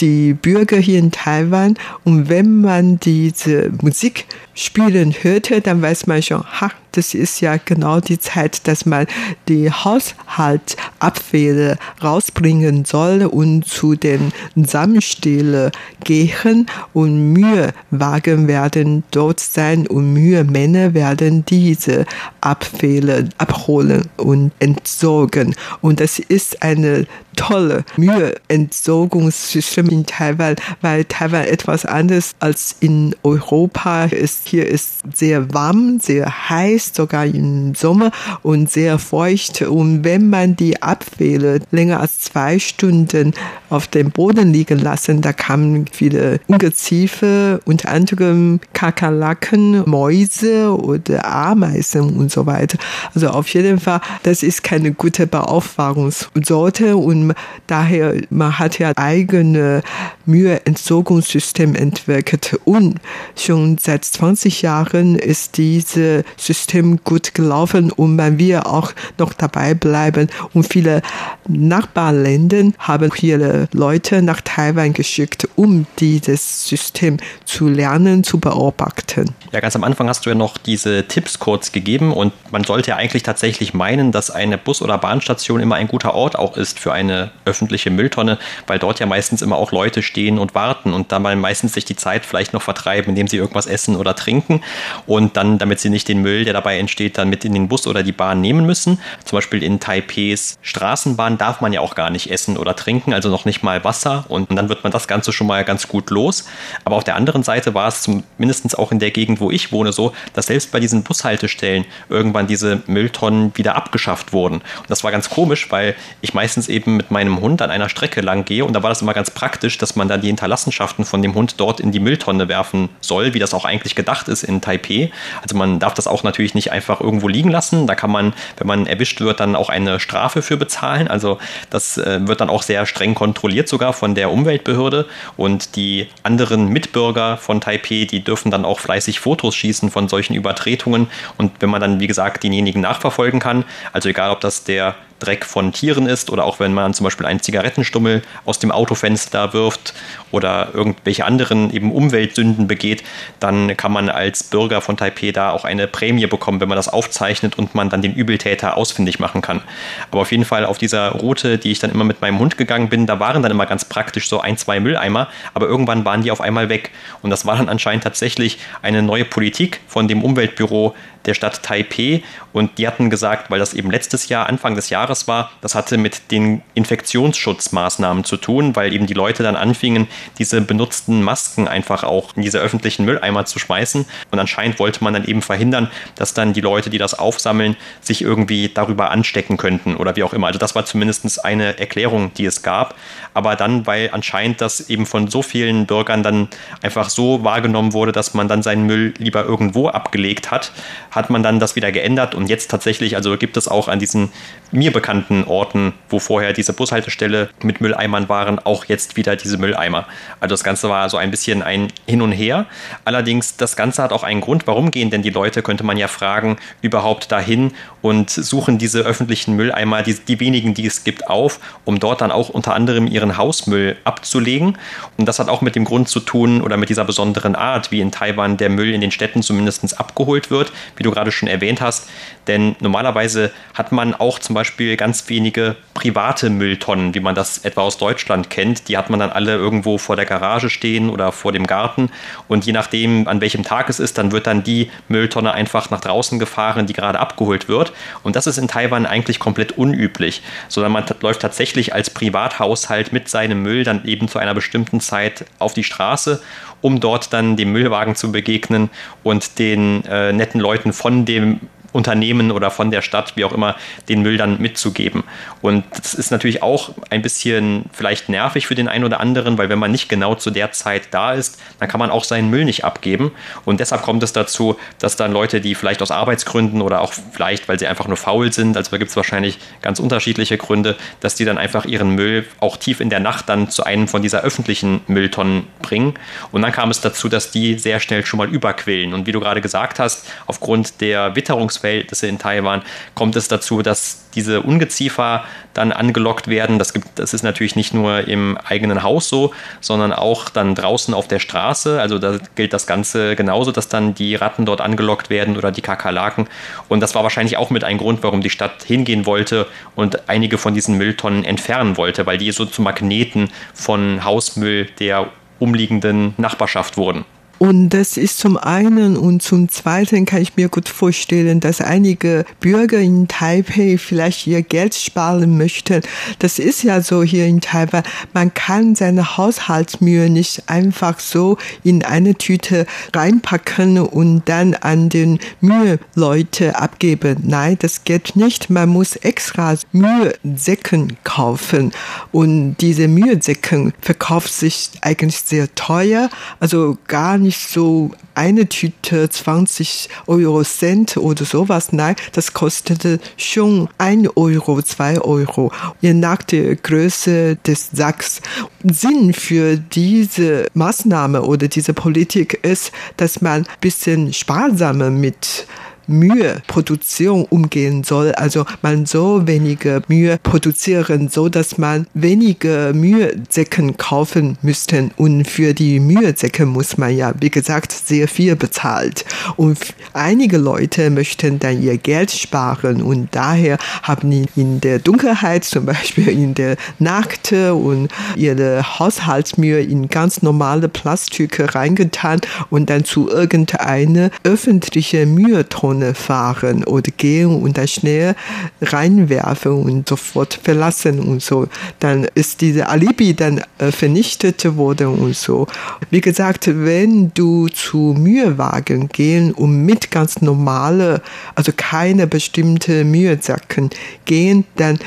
die 0.00 0.34
Bürger 0.34 0.78
hier 0.78 0.98
in 0.98 1.10
Taiwan. 1.10 1.74
Und 2.04 2.28
wenn 2.28 2.60
man 2.60 3.00
diese 3.00 3.70
Musik 3.82 4.26
spielen 4.54 5.12
hörte, 5.12 5.60
dann 5.60 5.82
weiß 5.82 6.06
man 6.06 6.22
schon, 6.22 6.44
ha, 6.44 6.70
das 6.92 7.14
ist 7.14 7.40
ja 7.40 7.56
genau 7.64 8.00
die 8.00 8.18
Zeit, 8.18 8.66
dass 8.66 8.84
man 8.84 9.06
die 9.46 9.70
Haushaltsabfälle 9.70 11.76
rausbringen 12.02 12.84
soll 12.84 13.26
und 13.26 13.64
zu 13.66 13.94
den 13.94 14.32
Sammelstellen 14.56 15.70
gehen 16.02 16.66
und 16.94 17.32
Mühewagen 17.32 18.48
werden 18.48 19.04
dort 19.12 19.38
sein 19.38 19.86
und 19.86 20.12
Mühemänner 20.12 20.92
werden 20.92 21.44
diese 21.44 22.04
Abfälle 22.40 23.28
abholen 23.38 24.08
und 24.16 24.50
entsorgen. 24.58 25.54
Und 25.80 26.00
das 26.00 26.18
ist 26.18 26.60
eine 26.62 27.06
tolle 27.38 27.84
Müheentsorgungssystem 27.96 29.88
in 29.88 30.04
Taiwan, 30.04 30.56
weil 30.82 31.04
Taiwan 31.04 31.44
etwas 31.44 31.86
anderes 31.86 32.32
als 32.40 32.76
in 32.80 33.14
Europa 33.22 34.04
ist. 34.04 34.48
Hier 34.48 34.66
ist 34.66 35.00
sehr 35.14 35.54
warm, 35.54 36.00
sehr 36.00 36.50
heiß, 36.50 36.92
sogar 36.94 37.24
im 37.24 37.74
Sommer 37.74 38.10
und 38.42 38.70
sehr 38.70 38.98
feucht. 38.98 39.62
Und 39.62 40.02
wenn 40.04 40.28
man 40.28 40.56
die 40.56 40.82
Abfälle 40.82 41.60
länger 41.70 42.00
als 42.00 42.18
zwei 42.18 42.58
Stunden 42.58 43.32
auf 43.70 43.86
dem 43.86 44.10
Boden 44.10 44.52
liegen 44.52 44.80
lassen, 44.80 45.20
da 45.22 45.32
kamen 45.32 45.86
viele 45.92 46.40
Ungeziefer, 46.48 47.60
unter 47.64 47.90
anderem 47.90 48.58
Kakerlaken, 48.72 49.88
Mäuse 49.88 50.76
oder 50.76 51.24
Ameisen 51.24 52.16
und 52.16 52.32
so 52.32 52.46
weiter. 52.46 52.78
Also 53.14 53.28
auf 53.28 53.48
jeden 53.50 53.78
Fall, 53.78 54.00
das 54.24 54.42
ist 54.42 54.64
keine 54.64 54.92
gute 54.92 55.28
Beauffahrungssorte 55.28 56.96
und 56.96 57.27
daher, 57.66 58.14
man 58.30 58.58
hat 58.58 58.78
ja 58.78 58.92
eigene 58.96 59.82
Müheentsorgungssystem 60.26 61.74
entwickelt 61.74 62.58
und 62.64 63.00
schon 63.36 63.78
seit 63.78 64.04
20 64.04 64.62
Jahren 64.62 65.16
ist 65.16 65.56
dieses 65.56 66.24
System 66.36 67.00
gut 67.04 67.34
gelaufen 67.34 67.90
und 67.90 68.16
man 68.16 68.38
will 68.38 68.56
auch 68.58 68.92
noch 69.18 69.32
dabei 69.32 69.74
bleiben 69.74 70.28
und 70.52 70.70
viele 70.70 71.02
Nachbarländer 71.48 72.72
haben 72.78 73.10
ihre 73.20 73.68
Leute 73.72 74.22
nach 74.22 74.40
Taiwan 74.40 74.92
geschickt, 74.92 75.48
um 75.56 75.86
dieses 75.98 76.68
System 76.68 77.18
zu 77.44 77.68
lernen, 77.68 78.24
zu 78.24 78.38
beobachten. 78.38 79.34
Ja, 79.52 79.60
ganz 79.60 79.76
am 79.76 79.84
Anfang 79.84 80.08
hast 80.08 80.26
du 80.26 80.30
ja 80.30 80.36
noch 80.36 80.58
diese 80.58 81.08
Tipps 81.08 81.38
kurz 81.38 81.72
gegeben 81.72 82.12
und 82.12 82.32
man 82.50 82.64
sollte 82.64 82.90
ja 82.90 82.96
eigentlich 82.96 83.22
tatsächlich 83.22 83.74
meinen, 83.74 84.12
dass 84.12 84.30
eine 84.30 84.58
Bus- 84.58 84.82
oder 84.82 84.98
Bahnstation 84.98 85.60
immer 85.60 85.76
ein 85.76 85.88
guter 85.88 86.14
Ort 86.14 86.36
auch 86.38 86.56
ist 86.56 86.78
für 86.78 86.92
eine 86.92 87.17
öffentliche 87.44 87.90
Mülltonne, 87.90 88.38
weil 88.66 88.78
dort 88.78 89.00
ja 89.00 89.06
meistens 89.06 89.42
immer 89.42 89.56
auch 89.56 89.72
Leute 89.72 90.02
stehen 90.02 90.38
und 90.38 90.54
warten 90.54 90.92
und 90.92 91.12
da 91.12 91.18
mal 91.18 91.36
meistens 91.36 91.72
sich 91.72 91.84
die 91.84 91.96
Zeit 91.96 92.24
vielleicht 92.24 92.52
noch 92.52 92.62
vertreiben, 92.62 93.10
indem 93.10 93.28
sie 93.28 93.36
irgendwas 93.36 93.66
essen 93.66 93.96
oder 93.96 94.14
trinken 94.14 94.62
und 95.06 95.36
dann, 95.36 95.58
damit 95.58 95.80
sie 95.80 95.90
nicht 95.90 96.08
den 96.08 96.22
Müll, 96.22 96.44
der 96.44 96.52
dabei 96.52 96.78
entsteht, 96.78 97.18
dann 97.18 97.28
mit 97.28 97.44
in 97.44 97.54
den 97.54 97.68
Bus 97.68 97.86
oder 97.86 98.02
die 98.02 98.12
Bahn 98.12 98.40
nehmen 98.40 98.66
müssen. 98.66 99.00
Zum 99.24 99.36
Beispiel 99.36 99.62
in 99.62 99.80
Taipehs 99.80 100.58
Straßenbahn 100.62 101.38
darf 101.38 101.60
man 101.60 101.72
ja 101.72 101.80
auch 101.80 101.94
gar 101.94 102.10
nicht 102.10 102.30
essen 102.30 102.56
oder 102.56 102.76
trinken, 102.76 103.12
also 103.12 103.28
noch 103.28 103.44
nicht 103.44 103.62
mal 103.62 103.84
Wasser 103.84 104.24
und 104.28 104.50
dann 104.56 104.68
wird 104.68 104.82
man 104.84 104.92
das 104.92 105.08
Ganze 105.08 105.32
schon 105.32 105.46
mal 105.46 105.64
ganz 105.64 105.88
gut 105.88 106.10
los. 106.10 106.46
Aber 106.84 106.96
auf 106.96 107.04
der 107.04 107.16
anderen 107.16 107.42
Seite 107.42 107.74
war 107.74 107.88
es 107.88 108.02
zumindest 108.02 108.78
auch 108.78 108.92
in 108.92 108.98
der 108.98 109.10
Gegend, 109.10 109.40
wo 109.40 109.50
ich 109.50 109.72
wohne, 109.72 109.92
so, 109.92 110.12
dass 110.34 110.46
selbst 110.46 110.72
bei 110.72 110.80
diesen 110.80 111.02
Bushaltestellen 111.02 111.84
irgendwann 112.08 112.46
diese 112.46 112.82
Mülltonnen 112.86 113.52
wieder 113.54 113.76
abgeschafft 113.76 114.32
wurden. 114.32 114.56
Und 114.56 114.90
das 114.90 115.04
war 115.04 115.10
ganz 115.10 115.30
komisch, 115.30 115.70
weil 115.70 115.94
ich 116.20 116.34
meistens 116.34 116.68
eben 116.68 117.00
mit 117.08 117.10
meinem 117.10 117.40
Hund 117.40 117.62
an 117.62 117.70
einer 117.70 117.88
Strecke 117.88 118.20
lang 118.20 118.44
gehe 118.44 118.64
und 118.64 118.74
da 118.74 118.82
war 118.82 118.90
das 118.90 119.00
immer 119.00 119.14
ganz 119.14 119.30
praktisch, 119.30 119.78
dass 119.78 119.96
man 119.96 120.08
dann 120.08 120.20
die 120.20 120.26
Hinterlassenschaften 120.26 121.04
von 121.04 121.22
dem 121.22 121.34
Hund 121.34 121.54
dort 121.58 121.80
in 121.80 121.90
die 121.90 122.00
Mülltonne 122.00 122.48
werfen 122.48 122.90
soll, 123.00 123.34
wie 123.34 123.38
das 123.38 123.54
auch 123.54 123.64
eigentlich 123.64 123.94
gedacht 123.94 124.28
ist 124.28 124.42
in 124.42 124.60
Taipei. 124.60 125.10
Also 125.42 125.56
man 125.56 125.78
darf 125.78 125.94
das 125.94 126.06
auch 126.06 126.22
natürlich 126.22 126.54
nicht 126.54 126.70
einfach 126.70 127.00
irgendwo 127.00 127.28
liegen 127.28 127.50
lassen. 127.50 127.86
Da 127.86 127.94
kann 127.94 128.10
man, 128.10 128.34
wenn 128.58 128.66
man 128.66 128.86
erwischt 128.86 129.20
wird, 129.20 129.40
dann 129.40 129.56
auch 129.56 129.70
eine 129.70 130.00
Strafe 130.00 130.42
für 130.42 130.56
bezahlen. 130.56 131.08
Also 131.08 131.38
das 131.70 131.96
äh, 131.96 132.26
wird 132.26 132.40
dann 132.40 132.50
auch 132.50 132.62
sehr 132.62 132.84
streng 132.86 133.14
kontrolliert 133.14 133.68
sogar 133.68 133.92
von 133.92 134.14
der 134.14 134.30
Umweltbehörde 134.30 135.06
und 135.36 135.76
die 135.76 136.08
anderen 136.22 136.68
Mitbürger 136.68 137.38
von 137.38 137.60
Taipei, 137.60 138.06
die 138.10 138.22
dürfen 138.22 138.50
dann 138.50 138.64
auch 138.64 138.80
fleißig 138.80 139.20
Fotos 139.20 139.54
schießen 139.54 139.90
von 139.90 140.08
solchen 140.08 140.34
Übertretungen 140.34 141.08
und 141.36 141.52
wenn 141.60 141.70
man 141.70 141.80
dann, 141.80 142.00
wie 142.00 142.06
gesagt, 142.06 142.42
denjenigen 142.42 142.82
nachverfolgen 142.82 143.40
kann, 143.40 143.64
also 143.92 144.08
egal 144.08 144.30
ob 144.30 144.40
das 144.40 144.64
der 144.64 144.94
Dreck 145.18 145.44
von 145.44 145.72
Tieren 145.72 146.06
ist 146.06 146.30
oder 146.30 146.44
auch 146.44 146.60
wenn 146.60 146.74
man 146.74 146.94
zum 146.94 147.04
Beispiel 147.04 147.26
einen 147.26 147.40
Zigarettenstummel 147.40 148.22
aus 148.44 148.58
dem 148.58 148.70
Autofenster 148.70 149.52
wirft 149.52 149.94
oder 150.30 150.68
irgendwelche 150.72 151.24
anderen 151.24 151.72
eben 151.72 151.92
Umweltsünden 151.92 152.66
begeht, 152.66 153.02
dann 153.40 153.76
kann 153.76 153.92
man 153.92 154.08
als 154.08 154.44
Bürger 154.44 154.80
von 154.80 154.96
Taipei 154.96 155.32
da 155.32 155.50
auch 155.50 155.64
eine 155.64 155.86
Prämie 155.86 156.26
bekommen, 156.26 156.60
wenn 156.60 156.68
man 156.68 156.76
das 156.76 156.88
aufzeichnet 156.88 157.58
und 157.58 157.74
man 157.74 157.90
dann 157.90 158.02
den 158.02 158.14
Übeltäter 158.14 158.76
ausfindig 158.76 159.18
machen 159.18 159.42
kann. 159.42 159.62
Aber 160.10 160.20
auf 160.20 160.30
jeden 160.30 160.44
Fall 160.44 160.64
auf 160.64 160.78
dieser 160.78 161.10
Route, 161.10 161.58
die 161.58 161.72
ich 161.72 161.78
dann 161.78 161.90
immer 161.90 162.04
mit 162.04 162.20
meinem 162.20 162.38
Hund 162.38 162.56
gegangen 162.56 162.88
bin, 162.88 163.06
da 163.06 163.20
waren 163.20 163.42
dann 163.42 163.52
immer 163.52 163.66
ganz 163.66 163.84
praktisch 163.84 164.28
so 164.28 164.40
ein, 164.40 164.56
zwei 164.56 164.80
Mülleimer, 164.80 165.28
aber 165.54 165.66
irgendwann 165.66 166.04
waren 166.04 166.22
die 166.22 166.30
auf 166.30 166.40
einmal 166.40 166.68
weg. 166.68 166.90
Und 167.22 167.30
das 167.30 167.46
war 167.46 167.56
dann 167.56 167.68
anscheinend 167.68 168.04
tatsächlich 168.04 168.58
eine 168.82 169.02
neue 169.02 169.24
Politik 169.24 169.80
von 169.86 170.08
dem 170.08 170.22
Umweltbüro 170.22 170.94
der 171.26 171.34
Stadt 171.34 171.62
Taipei 171.62 172.22
und 172.52 172.78
die 172.78 172.86
hatten 172.86 173.10
gesagt, 173.10 173.50
weil 173.50 173.58
das 173.58 173.74
eben 173.74 173.90
letztes 173.90 174.28
Jahr, 174.28 174.48
Anfang 174.48 174.74
des 174.74 174.90
Jahres 174.90 175.07
war, 175.28 175.50
das 175.60 175.74
hatte 175.74 175.96
mit 175.96 176.30
den 176.30 176.62
Infektionsschutzmaßnahmen 176.74 178.24
zu 178.24 178.36
tun, 178.36 178.76
weil 178.76 178.92
eben 178.92 179.06
die 179.06 179.14
Leute 179.14 179.42
dann 179.42 179.56
anfingen, 179.56 180.06
diese 180.38 180.60
benutzten 180.60 181.22
Masken 181.22 181.68
einfach 181.68 182.04
auch 182.04 182.36
in 182.36 182.42
diese 182.42 182.58
öffentlichen 182.58 183.04
Mülleimer 183.04 183.44
zu 183.44 183.58
schmeißen 183.58 184.06
und 184.30 184.38
anscheinend 184.38 184.78
wollte 184.78 185.02
man 185.02 185.14
dann 185.14 185.24
eben 185.24 185.42
verhindern, 185.42 185.90
dass 186.14 186.34
dann 186.34 186.52
die 186.52 186.60
Leute, 186.60 186.90
die 186.90 186.98
das 186.98 187.14
aufsammeln, 187.18 187.76
sich 188.00 188.22
irgendwie 188.22 188.68
darüber 188.68 189.10
anstecken 189.10 189.56
könnten 189.56 189.96
oder 189.96 190.16
wie 190.16 190.22
auch 190.22 190.32
immer. 190.32 190.48
Also 190.48 190.58
das 190.58 190.74
war 190.74 190.84
zumindest 190.84 191.44
eine 191.44 191.78
Erklärung, 191.78 192.32
die 192.34 192.44
es 192.44 192.62
gab. 192.62 192.94
Aber 193.34 193.56
dann, 193.56 193.86
weil 193.86 194.10
anscheinend 194.12 194.60
das 194.60 194.88
eben 194.88 195.06
von 195.06 195.28
so 195.28 195.42
vielen 195.42 195.86
Bürgern 195.86 196.22
dann 196.22 196.48
einfach 196.82 197.08
so 197.08 197.44
wahrgenommen 197.44 197.92
wurde, 197.92 198.12
dass 198.12 198.34
man 198.34 198.48
dann 198.48 198.62
seinen 198.62 198.84
Müll 198.84 199.14
lieber 199.18 199.44
irgendwo 199.44 199.88
abgelegt 199.88 200.50
hat, 200.50 200.72
hat 201.10 201.30
man 201.30 201.42
dann 201.42 201.60
das 201.60 201.76
wieder 201.76 201.92
geändert 201.92 202.34
und 202.34 202.48
jetzt 202.48 202.70
tatsächlich, 202.70 203.16
also 203.16 203.36
gibt 203.36 203.56
es 203.56 203.68
auch 203.68 203.88
an 203.88 203.98
diesen 203.98 204.30
mir 204.70 204.92
bekannten 204.98 205.44
Orten, 205.44 205.92
wo 206.08 206.18
vorher 206.18 206.52
diese 206.52 206.72
Bushaltestelle 206.72 207.50
mit 207.62 207.80
Mülleimern 207.80 208.28
waren, 208.28 208.58
auch 208.58 208.86
jetzt 208.86 209.16
wieder 209.16 209.36
diese 209.36 209.56
Mülleimer. 209.56 210.08
Also 210.40 210.54
das 210.54 210.64
Ganze 210.64 210.88
war 210.88 211.08
so 211.08 211.16
ein 211.16 211.30
bisschen 211.30 211.62
ein 211.62 211.86
Hin 212.08 212.20
und 212.20 212.32
Her. 212.32 212.66
Allerdings, 213.04 213.56
das 213.56 213.76
Ganze 213.76 214.02
hat 214.02 214.12
auch 214.12 214.24
einen 214.24 214.40
Grund. 214.40 214.66
Warum 214.66 214.90
gehen 214.90 215.10
denn 215.10 215.22
die 215.22 215.30
Leute, 215.30 215.62
könnte 215.62 215.84
man 215.84 215.96
ja 215.98 216.08
fragen, 216.08 216.56
überhaupt 216.82 217.30
dahin 217.30 217.74
und 218.02 218.28
suchen 218.28 218.78
diese 218.78 219.02
öffentlichen 219.02 219.54
Mülleimer, 219.54 220.02
die, 220.02 220.14
die 220.14 220.40
wenigen, 220.40 220.74
die 220.74 220.86
es 220.86 221.04
gibt, 221.04 221.28
auf, 221.28 221.60
um 221.84 222.00
dort 222.00 222.20
dann 222.20 222.32
auch 222.32 222.48
unter 222.48 222.74
anderem 222.74 223.06
ihren 223.06 223.36
Hausmüll 223.36 223.96
abzulegen. 224.02 224.78
Und 225.16 225.26
das 225.26 225.38
hat 225.38 225.48
auch 225.48 225.62
mit 225.62 225.76
dem 225.76 225.84
Grund 225.84 226.08
zu 226.08 226.18
tun 226.18 226.60
oder 226.60 226.76
mit 226.76 226.88
dieser 226.88 227.04
besonderen 227.04 227.54
Art, 227.54 227.92
wie 227.92 228.00
in 228.00 228.10
Taiwan 228.10 228.56
der 228.56 228.68
Müll 228.68 228.92
in 228.92 229.00
den 229.00 229.12
Städten 229.12 229.44
zumindest 229.44 230.00
abgeholt 230.00 230.50
wird, 230.50 230.72
wie 230.96 231.04
du 231.04 231.12
gerade 231.12 231.30
schon 231.30 231.48
erwähnt 231.48 231.80
hast. 231.80 232.08
Denn 232.48 232.74
normalerweise 232.80 233.52
hat 233.74 233.92
man 233.92 234.14
auch 234.14 234.38
zum 234.38 234.54
Beispiel 234.54 234.87
ganz 234.96 235.28
wenige 235.28 235.76
private 235.94 236.50
Mülltonnen, 236.50 237.14
wie 237.14 237.20
man 237.20 237.34
das 237.34 237.58
etwa 237.58 237.82
aus 237.82 237.98
Deutschland 237.98 238.50
kennt. 238.50 238.88
Die 238.88 238.96
hat 238.96 239.10
man 239.10 239.20
dann 239.20 239.30
alle 239.30 239.54
irgendwo 239.54 239.98
vor 239.98 240.16
der 240.16 240.24
Garage 240.24 240.70
stehen 240.70 241.10
oder 241.10 241.32
vor 241.32 241.52
dem 241.52 241.66
Garten. 241.66 242.10
Und 242.46 242.66
je 242.66 242.72
nachdem, 242.72 243.26
an 243.26 243.40
welchem 243.40 243.64
Tag 243.64 243.88
es 243.88 243.98
ist, 243.98 244.18
dann 244.18 244.32
wird 244.32 244.46
dann 244.46 244.62
die 244.62 244.90
Mülltonne 245.08 245.52
einfach 245.52 245.90
nach 245.90 246.00
draußen 246.00 246.38
gefahren, 246.38 246.86
die 246.86 246.92
gerade 246.92 247.18
abgeholt 247.18 247.68
wird. 247.68 247.92
Und 248.22 248.36
das 248.36 248.46
ist 248.46 248.58
in 248.58 248.68
Taiwan 248.68 249.06
eigentlich 249.06 249.38
komplett 249.38 249.72
unüblich, 249.72 250.42
sondern 250.68 250.92
man 250.92 251.04
läuft 251.20 251.42
tatsächlich 251.42 251.94
als 251.94 252.10
Privathaushalt 252.10 253.12
mit 253.12 253.28
seinem 253.28 253.62
Müll 253.62 253.84
dann 253.84 254.04
eben 254.04 254.28
zu 254.28 254.38
einer 254.38 254.54
bestimmten 254.54 255.00
Zeit 255.00 255.44
auf 255.58 255.74
die 255.74 255.84
Straße 255.84 256.40
um 256.80 257.00
dort 257.00 257.32
dann 257.32 257.56
dem 257.56 257.72
Müllwagen 257.72 258.14
zu 258.14 258.32
begegnen 258.32 258.90
und 259.22 259.58
den 259.58 260.04
äh, 260.04 260.32
netten 260.32 260.60
Leuten 260.60 260.92
von 260.92 261.24
dem 261.24 261.60
Unternehmen 261.92 262.50
oder 262.50 262.70
von 262.70 262.90
der 262.90 263.02
Stadt, 263.02 263.36
wie 263.36 263.44
auch 263.44 263.52
immer, 263.52 263.76
den 264.08 264.22
Müll 264.22 264.36
dann 264.36 264.60
mitzugeben. 264.60 265.24
Und 265.62 265.84
das 265.96 266.14
ist 266.14 266.30
natürlich 266.30 266.62
auch 266.62 266.90
ein 267.10 267.22
bisschen 267.22 267.86
vielleicht 267.92 268.28
nervig 268.28 268.66
für 268.66 268.74
den 268.74 268.88
einen 268.88 269.04
oder 269.04 269.20
anderen, 269.20 269.58
weil 269.58 269.68
wenn 269.68 269.78
man 269.78 269.90
nicht 269.90 270.08
genau 270.08 270.34
zu 270.34 270.50
der 270.50 270.72
Zeit 270.72 271.08
da 271.12 271.32
ist, 271.32 271.60
dann 271.80 271.88
kann 271.88 271.98
man 271.98 272.10
auch 272.10 272.24
seinen 272.24 272.50
Müll 272.50 272.64
nicht 272.64 272.84
abgeben. 272.84 273.32
Und 273.64 273.80
deshalb 273.80 274.02
kommt 274.02 274.22
es 274.22 274.32
dazu, 274.32 274.76
dass 274.98 275.16
dann 275.16 275.32
Leute, 275.32 275.60
die 275.60 275.74
vielleicht 275.74 276.02
aus 276.02 276.10
Arbeitsgründen 276.10 276.82
oder 276.82 277.00
auch 277.00 277.12
vielleicht, 277.32 277.68
weil 277.68 277.78
sie 277.78 277.86
einfach 277.86 278.06
nur 278.06 278.16
faul 278.16 278.52
sind, 278.52 278.76
also 278.76 278.90
da 278.90 278.98
gibt 278.98 279.10
es 279.10 279.16
wahrscheinlich 279.16 279.58
ganz 279.80 279.98
unterschiedliche 279.98 280.58
Gründe, 280.58 280.96
dass 281.20 281.34
die 281.34 281.44
dann 281.44 281.58
einfach 281.58 281.86
ihren 281.86 282.10
Müll 282.10 282.46
auch 282.60 282.76
tief 282.76 283.00
in 283.00 283.10
der 283.10 283.20
Nacht 283.20 283.48
dann 283.48 283.70
zu 283.70 283.84
einem 283.84 284.08
von 284.08 284.22
dieser 284.22 284.42
öffentlichen 284.42 285.00
Mülltonnen 285.06 285.66
bringen. 285.82 286.14
Und 286.52 286.62
dann 286.62 286.72
kam 286.72 286.90
es 286.90 287.00
dazu, 287.00 287.28
dass 287.28 287.50
die 287.50 287.78
sehr 287.78 288.00
schnell 288.00 288.26
schon 288.26 288.38
mal 288.38 288.48
überquillen. 288.48 289.14
Und 289.14 289.26
wie 289.26 289.32
du 289.32 289.40
gerade 289.40 289.60
gesagt 289.60 289.98
hast, 289.98 290.26
aufgrund 290.46 291.00
der 291.00 291.34
Witterungs 291.34 291.77
Witterungsverhältnisse 291.78 292.26
in 292.26 292.38
Taiwan, 292.38 292.82
kommt 293.14 293.36
es 293.36 293.48
dazu, 293.48 293.82
dass 293.82 294.28
diese 294.34 294.60
Ungeziefer 294.60 295.44
dann 295.74 295.92
angelockt 295.92 296.48
werden. 296.48 296.78
Das, 296.78 296.92
gibt, 296.92 297.06
das 297.16 297.34
ist 297.34 297.42
natürlich 297.42 297.76
nicht 297.76 297.94
nur 297.94 298.28
im 298.28 298.56
eigenen 298.58 299.02
Haus 299.02 299.28
so, 299.28 299.52
sondern 299.80 300.12
auch 300.12 300.48
dann 300.48 300.74
draußen 300.74 301.14
auf 301.14 301.28
der 301.28 301.38
Straße. 301.38 302.00
Also 302.00 302.18
da 302.18 302.38
gilt 302.54 302.72
das 302.72 302.86
Ganze 302.86 303.36
genauso, 303.36 303.72
dass 303.72 303.88
dann 303.88 304.14
die 304.14 304.34
Ratten 304.34 304.66
dort 304.66 304.80
angelockt 304.80 305.30
werden 305.30 305.56
oder 305.56 305.72
die 305.72 305.82
Kakerlaken. 305.82 306.48
Und 306.88 307.00
das 307.00 307.14
war 307.14 307.22
wahrscheinlich 307.22 307.56
auch 307.56 307.70
mit 307.70 307.84
ein 307.84 307.98
Grund, 307.98 308.22
warum 308.22 308.40
die 308.40 308.50
Stadt 308.50 308.84
hingehen 308.84 309.26
wollte 309.26 309.66
und 309.96 310.28
einige 310.28 310.58
von 310.58 310.74
diesen 310.74 310.96
Mülltonnen 310.96 311.44
entfernen 311.44 311.96
wollte, 311.96 312.26
weil 312.26 312.38
die 312.38 312.52
so 312.52 312.64
zu 312.64 312.82
Magneten 312.82 313.50
von 313.74 314.24
Hausmüll 314.24 314.88
der 314.98 315.28
umliegenden 315.58 316.34
Nachbarschaft 316.36 316.96
wurden. 316.96 317.24
Und 317.58 317.90
das 317.90 318.16
ist 318.16 318.38
zum 318.38 318.56
einen 318.56 319.16
und 319.16 319.42
zum 319.42 319.68
zweiten 319.68 320.24
kann 320.26 320.42
ich 320.42 320.56
mir 320.56 320.68
gut 320.68 320.88
vorstellen, 320.88 321.58
dass 321.58 321.80
einige 321.80 322.44
Bürger 322.60 322.98
in 322.98 323.26
Taipei 323.26 323.98
vielleicht 323.98 324.46
ihr 324.46 324.62
Geld 324.62 324.94
sparen 324.94 325.58
möchten. 325.58 326.02
Das 326.38 326.60
ist 326.60 326.84
ja 326.84 327.00
so 327.00 327.22
hier 327.22 327.46
in 327.46 327.60
Taiwan. 327.60 328.04
Man 328.32 328.54
kann 328.54 328.94
seine 328.94 329.36
Haushaltsmühe 329.36 330.30
nicht 330.30 330.68
einfach 330.68 331.18
so 331.18 331.58
in 331.82 332.04
eine 332.04 332.36
Tüte 332.36 332.86
reinpacken 333.12 333.98
und 333.98 334.48
dann 334.48 334.74
an 334.74 335.08
den 335.08 335.40
Mühleute 335.60 336.78
abgeben. 336.78 337.38
Nein, 337.42 337.76
das 337.80 338.04
geht 338.04 338.36
nicht. 338.36 338.70
Man 338.70 338.88
muss 338.88 339.16
extra 339.16 339.74
Mühesäcken 339.90 341.16
kaufen. 341.24 341.92
Und 342.30 342.76
diese 342.76 343.08
Mühesäcken 343.08 343.92
verkauft 344.00 344.52
sich 344.52 344.90
eigentlich 345.00 345.40
sehr 345.40 345.74
teuer. 345.74 346.30
Also 346.60 346.96
gar 347.08 347.36
nicht 347.36 347.47
nicht 347.48 347.70
so 347.70 348.10
eine 348.34 348.68
Tüte 348.68 349.30
20 349.30 350.10
Euro 350.26 350.62
Cent 350.64 351.16
oder 351.16 351.46
sowas. 351.46 351.94
Nein, 351.94 352.14
das 352.32 352.52
kostete 352.52 353.20
schon 353.38 353.88
1 353.96 354.36
Euro, 354.36 354.82
2 354.82 355.22
Euro, 355.22 355.72
je 356.02 356.12
nach 356.12 356.42
der 356.42 356.76
Größe 356.76 357.56
des 357.56 357.88
Sacks. 357.90 358.42
Sinn 358.84 359.32
für 359.32 359.78
diese 359.78 360.66
Maßnahme 360.74 361.40
oder 361.40 361.68
diese 361.68 361.94
Politik 361.94 362.60
ist, 362.64 362.92
dass 363.16 363.40
man 363.40 363.62
ein 363.62 363.66
bisschen 363.80 364.34
sparsamer 364.34 365.08
mit 365.08 365.66
Müheproduktion 366.08 367.44
umgehen 367.44 368.02
soll. 368.02 368.32
Also 368.32 368.64
man 368.82 369.06
so 369.06 369.46
wenige 369.46 370.02
Mühe 370.08 370.38
produzieren, 370.42 371.28
so 371.28 371.48
dass 371.48 371.78
man 371.78 372.06
wenige 372.14 372.92
Mühesäcken 372.94 373.96
kaufen 373.96 374.58
müsste. 374.62 375.10
Und 375.16 375.46
für 375.46 375.74
die 375.74 376.00
Mühesäcke 376.00 376.66
muss 376.66 376.98
man 376.98 377.16
ja, 377.16 377.32
wie 377.40 377.50
gesagt, 377.50 377.92
sehr 377.92 378.26
viel 378.26 378.56
bezahlt. 378.56 379.24
Und 379.56 379.78
einige 380.14 380.58
Leute 380.58 381.10
möchten 381.10 381.58
dann 381.58 381.82
ihr 381.82 381.98
Geld 381.98 382.30
sparen 382.30 383.02
und 383.02 383.28
daher 383.32 383.78
haben 384.02 384.30
die 384.30 384.46
in 384.56 384.80
der 384.80 384.98
Dunkelheit, 384.98 385.64
zum 385.64 385.86
Beispiel 385.86 386.28
in 386.28 386.54
der 386.54 386.76
Nacht 386.98 387.52
und 387.52 388.08
ihre 388.36 388.98
Haushaltsmühe 388.98 389.80
in 389.80 390.08
ganz 390.08 390.42
normale 390.42 390.88
Plastik 390.88 391.74
reingetan 391.74 392.40
und 392.70 392.90
dann 392.90 393.04
zu 393.04 393.28
irgendeiner 393.28 394.30
öffentlichen 394.44 395.34
Mühetonne 395.34 395.97
Zone 395.98 396.14
fahren 396.14 396.84
oder 396.84 397.10
gehen 397.16 397.62
und 397.62 397.78
dann 397.78 397.88
schnell 397.88 398.34
reinwerfen 398.80 399.72
und 399.72 400.08
sofort 400.08 400.58
verlassen 400.62 401.20
und 401.20 401.42
so. 401.42 401.68
Dann 402.00 402.26
ist 402.34 402.60
diese 402.60 402.88
Alibi 402.88 403.34
dann 403.34 403.62
äh, 403.78 403.90
vernichtet 403.90 404.76
worden 404.76 405.08
und 405.08 405.36
so. 405.36 405.66
Wie 406.10 406.20
gesagt, 406.20 406.70
wenn 406.72 407.32
du 407.34 407.68
zu 407.68 408.14
Mühewagen 408.18 409.08
gehen 409.08 409.52
und 409.52 409.84
mit 409.84 410.10
ganz 410.10 410.40
normale, 410.40 411.22
also 411.54 411.72
keine 411.76 412.26
bestimmte 412.26 413.04
Mühesacken 413.04 413.90
gehen, 414.24 414.64
dann 414.76 414.98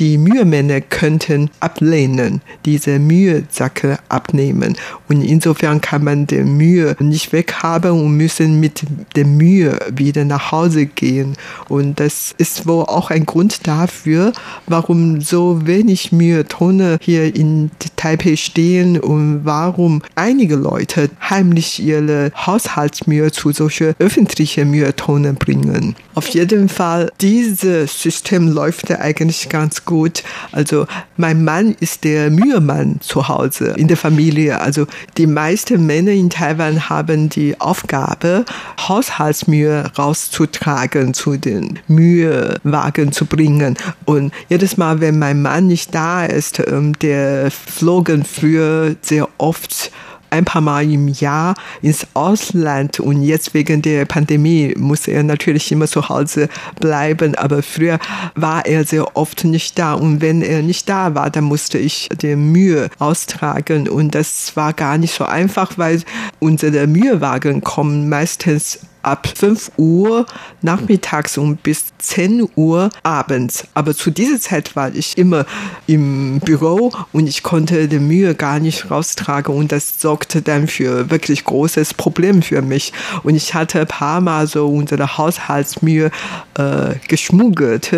die 0.00 0.16
Mühemänner 0.16 0.80
könnten 0.80 1.50
ablehnen, 1.60 2.40
diese 2.64 2.98
Mühesacke 2.98 3.98
abnehmen. 4.08 4.74
Und 5.10 5.20
insofern 5.22 5.82
kann 5.82 6.04
man 6.04 6.26
die 6.26 6.42
Mühe 6.42 6.96
nicht 7.00 7.34
weghaben 7.34 7.90
und 7.90 8.16
müssen 8.16 8.60
mit 8.60 8.82
der 9.14 9.26
Mühe 9.26 9.78
wieder 9.94 10.24
nach 10.24 10.39
Hause 10.50 10.86
gehen. 10.86 11.36
Und 11.68 12.00
das 12.00 12.34
ist 12.38 12.66
wohl 12.66 12.84
auch 12.84 13.10
ein 13.10 13.26
Grund 13.26 13.66
dafür, 13.66 14.32
warum 14.66 15.20
so 15.20 15.66
wenig 15.66 16.12
Mühetonne 16.12 16.98
hier 17.00 17.34
in 17.34 17.70
Taipei 17.96 18.36
stehen 18.36 18.98
und 18.98 19.44
warum 19.44 20.02
einige 20.14 20.56
Leute 20.56 21.10
heimlich 21.28 21.82
ihre 21.82 22.32
Haushaltsmühe 22.34 23.30
zu 23.30 23.52
solchen 23.52 23.94
öffentlichen 23.98 24.70
Mühetonnen 24.70 25.36
bringen. 25.36 25.96
Auf 26.14 26.28
jeden 26.28 26.68
Fall, 26.68 27.10
dieses 27.20 28.02
System 28.02 28.48
läuft 28.48 28.90
eigentlich 28.90 29.48
ganz 29.48 29.84
gut. 29.84 30.22
Also 30.52 30.86
mein 31.16 31.44
Mann 31.44 31.76
ist 31.80 32.04
der 32.04 32.30
Mühemann 32.30 33.00
zu 33.00 33.28
Hause 33.28 33.74
in 33.76 33.88
der 33.88 33.96
Familie. 33.96 34.60
Also 34.60 34.86
die 35.16 35.26
meisten 35.26 35.86
Männer 35.86 36.12
in 36.12 36.30
Taiwan 36.30 36.88
haben 36.88 37.28
die 37.28 37.60
Aufgabe, 37.60 38.44
Haushaltsmühe 38.88 39.84
rauszutragen, 39.96 40.29
zu 40.30 41.36
den 41.36 41.78
Mühewagen 41.88 43.12
zu 43.12 43.26
bringen. 43.26 43.76
Und 44.04 44.32
jedes 44.48 44.76
Mal, 44.76 45.00
wenn 45.00 45.18
mein 45.18 45.42
Mann 45.42 45.66
nicht 45.66 45.94
da 45.94 46.24
ist, 46.24 46.60
ähm, 46.60 46.98
der 47.00 47.50
flogen 47.50 48.24
früher 48.24 48.94
sehr 49.02 49.28
oft 49.38 49.90
ein 50.30 50.44
paar 50.44 50.60
Mal 50.60 50.90
im 50.90 51.08
Jahr 51.08 51.54
ins 51.82 52.06
Ausland 52.14 53.00
und 53.00 53.22
jetzt 53.22 53.52
wegen 53.54 53.82
der 53.82 54.04
Pandemie 54.04 54.74
muss 54.78 55.08
er 55.08 55.22
natürlich 55.22 55.70
immer 55.72 55.86
zu 55.86 56.08
Hause 56.08 56.48
bleiben. 56.78 57.34
Aber 57.34 57.62
früher 57.62 57.98
war 58.34 58.64
er 58.66 58.84
sehr 58.84 59.16
oft 59.16 59.44
nicht 59.44 59.78
da 59.78 59.94
und 59.94 60.20
wenn 60.20 60.42
er 60.42 60.62
nicht 60.62 60.88
da 60.88 61.14
war, 61.14 61.30
dann 61.30 61.44
musste 61.44 61.78
ich 61.78 62.08
die 62.22 62.36
Mühe 62.36 62.88
austragen 62.98 63.88
und 63.88 64.14
das 64.14 64.56
war 64.56 64.72
gar 64.72 64.98
nicht 64.98 65.14
so 65.14 65.24
einfach, 65.24 65.76
weil 65.76 66.02
unsere 66.38 66.86
Mühewagen 66.86 67.62
kommen 67.62 68.08
meistens 68.08 68.80
ab 69.02 69.28
5 69.34 69.72
Uhr 69.76 70.26
nachmittags 70.62 71.38
und 71.38 71.62
bis 71.62 71.86
10 71.98 72.48
Uhr 72.56 72.90
abends. 73.02 73.64
Aber 73.74 73.94
zu 73.94 74.10
dieser 74.10 74.40
Zeit 74.40 74.76
war 74.76 74.94
ich 74.94 75.16
immer 75.18 75.46
im 75.86 76.40
Büro 76.40 76.92
und 77.12 77.26
ich 77.26 77.42
konnte 77.42 77.88
die 77.88 77.98
Mühe 77.98 78.34
gar 78.34 78.58
nicht 78.58 78.90
raustragen 78.90 79.54
und 79.54 79.72
das 79.72 80.00
sorgte 80.00 80.42
dann 80.42 80.68
für 80.68 81.10
wirklich 81.10 81.44
großes 81.44 81.94
Problem 81.94 82.42
für 82.42 82.62
mich. 82.62 82.92
Und 83.22 83.34
ich 83.34 83.54
hatte 83.54 83.80
ein 83.80 83.86
paar 83.86 84.20
Mal 84.20 84.46
so 84.46 84.68
unsere 84.68 85.16
Haushaltsmühe 85.18 86.10
äh, 86.54 86.94
geschmuggelt 87.08 87.92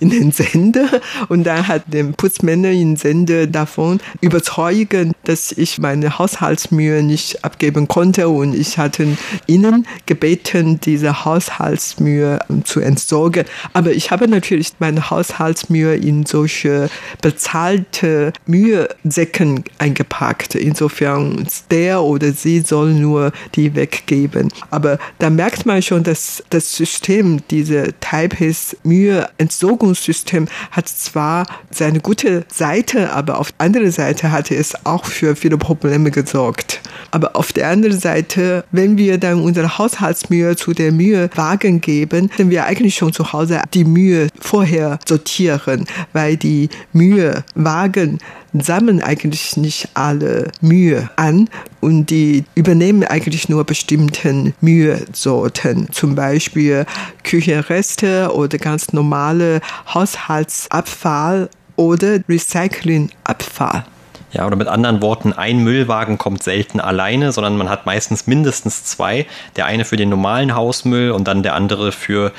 in 0.00 0.10
den 0.10 0.32
Sender 0.32 0.86
und 1.28 1.44
dann 1.44 1.66
hat 1.68 1.82
der 1.86 2.04
Putzmänner 2.04 2.70
in 2.70 2.96
Sender 2.96 3.46
davon 3.46 4.00
überzeugen, 4.20 5.12
dass 5.24 5.52
ich 5.52 5.78
meine 5.78 6.18
Haushaltsmühe 6.18 7.02
nicht 7.02 7.44
abgeben 7.44 7.88
konnte 7.88 8.28
und 8.28 8.54
ich 8.54 8.78
hatte 8.78 9.16
ihnen 9.46 9.86
gebeten, 10.06 10.45
gebeten, 10.46 10.80
diese 10.80 11.24
Haushaltsmühe 11.24 12.38
ähm, 12.48 12.64
zu 12.64 12.80
entsorgen. 12.80 13.44
Aber 13.72 13.92
ich 13.92 14.10
habe 14.10 14.28
natürlich 14.28 14.72
meine 14.78 15.10
Haushaltsmühe 15.10 15.96
in 15.96 16.26
solche 16.26 16.88
bezahlte 17.22 18.32
Mühesäcken 18.46 19.64
eingepackt. 19.78 20.54
Insofern 20.54 21.46
der 21.70 22.02
oder 22.02 22.32
sie 22.32 22.60
soll 22.60 22.92
nur 22.94 23.32
die 23.54 23.74
weggeben. 23.74 24.52
Aber 24.70 24.98
da 25.18 25.30
merkt 25.30 25.66
man 25.66 25.82
schon, 25.82 26.02
dass 26.02 26.42
das 26.50 26.72
System, 26.72 27.40
diese 27.50 27.94
Taipei's 28.00 28.76
Müheentsorgungssystem 28.84 30.48
hat 30.70 30.88
zwar 30.88 31.46
seine 31.70 32.00
gute 32.00 32.44
Seite, 32.52 33.12
aber 33.12 33.38
auf 33.38 33.52
der 33.52 33.66
anderen 33.66 33.90
Seite 33.90 34.30
hatte 34.30 34.54
es 34.54 34.74
auch 34.84 35.04
für 35.04 35.36
viele 35.36 35.58
Probleme 35.58 36.10
gesorgt. 36.10 36.80
Aber 37.10 37.36
auf 37.36 37.52
der 37.52 37.68
anderen 37.68 37.98
Seite, 37.98 38.64
wenn 38.72 38.98
wir 38.98 39.18
dann 39.18 39.40
unsere 39.40 39.78
Haushaltsmühe 39.78 40.35
Mühe 40.36 40.56
zu 40.56 40.72
der 40.74 40.92
Mühewagen 40.92 41.80
geben, 41.80 42.30
denn 42.38 42.50
wir 42.50 42.66
eigentlich 42.66 42.96
schon 42.96 43.12
zu 43.12 43.32
Hause 43.32 43.62
die 43.72 43.84
Mühe 43.84 44.28
vorher 44.38 44.98
sortieren, 45.06 45.86
weil 46.12 46.36
die 46.36 46.68
Mühewagen 46.92 48.18
sammeln 48.52 49.02
eigentlich 49.02 49.56
nicht 49.56 49.88
alle 49.94 50.50
Mühe 50.60 51.08
an 51.16 51.48
und 51.80 52.10
die 52.10 52.44
übernehmen 52.54 53.04
eigentlich 53.04 53.48
nur 53.48 53.64
bestimmten 53.64 54.54
Mühesorten, 54.60 55.88
zum 55.92 56.14
Beispiel 56.14 56.84
Küchenreste 57.24 58.30
oder 58.34 58.58
ganz 58.58 58.92
normale 58.92 59.60
Haushaltsabfall 59.92 61.48
oder 61.76 62.20
Recyclingabfall. 62.28 63.84
Ja, 64.32 64.46
oder 64.46 64.56
mit 64.56 64.68
anderen 64.68 65.02
Worten, 65.02 65.32
ein 65.32 65.58
Müllwagen 65.58 66.18
kommt 66.18 66.42
selten 66.42 66.80
alleine, 66.80 67.32
sondern 67.32 67.56
man 67.56 67.70
hat 67.70 67.86
meistens 67.86 68.26
mindestens 68.26 68.84
zwei. 68.84 69.26
Der 69.54 69.66
eine 69.66 69.84
für 69.84 69.96
den 69.96 70.08
normalen 70.08 70.54
Hausmüll 70.54 71.12
und 71.12 71.28
dann 71.28 71.42
der 71.42 71.54
andere 71.54 71.92
für 71.92 72.32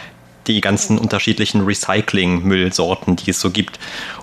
die 0.48 0.62
ganzen 0.62 0.98
unterschiedlichen 0.98 1.66
Recycling-Müllsorten, 1.66 3.16
die 3.16 3.32
es 3.32 3.40
so 3.40 3.52
gibt. 3.52 3.80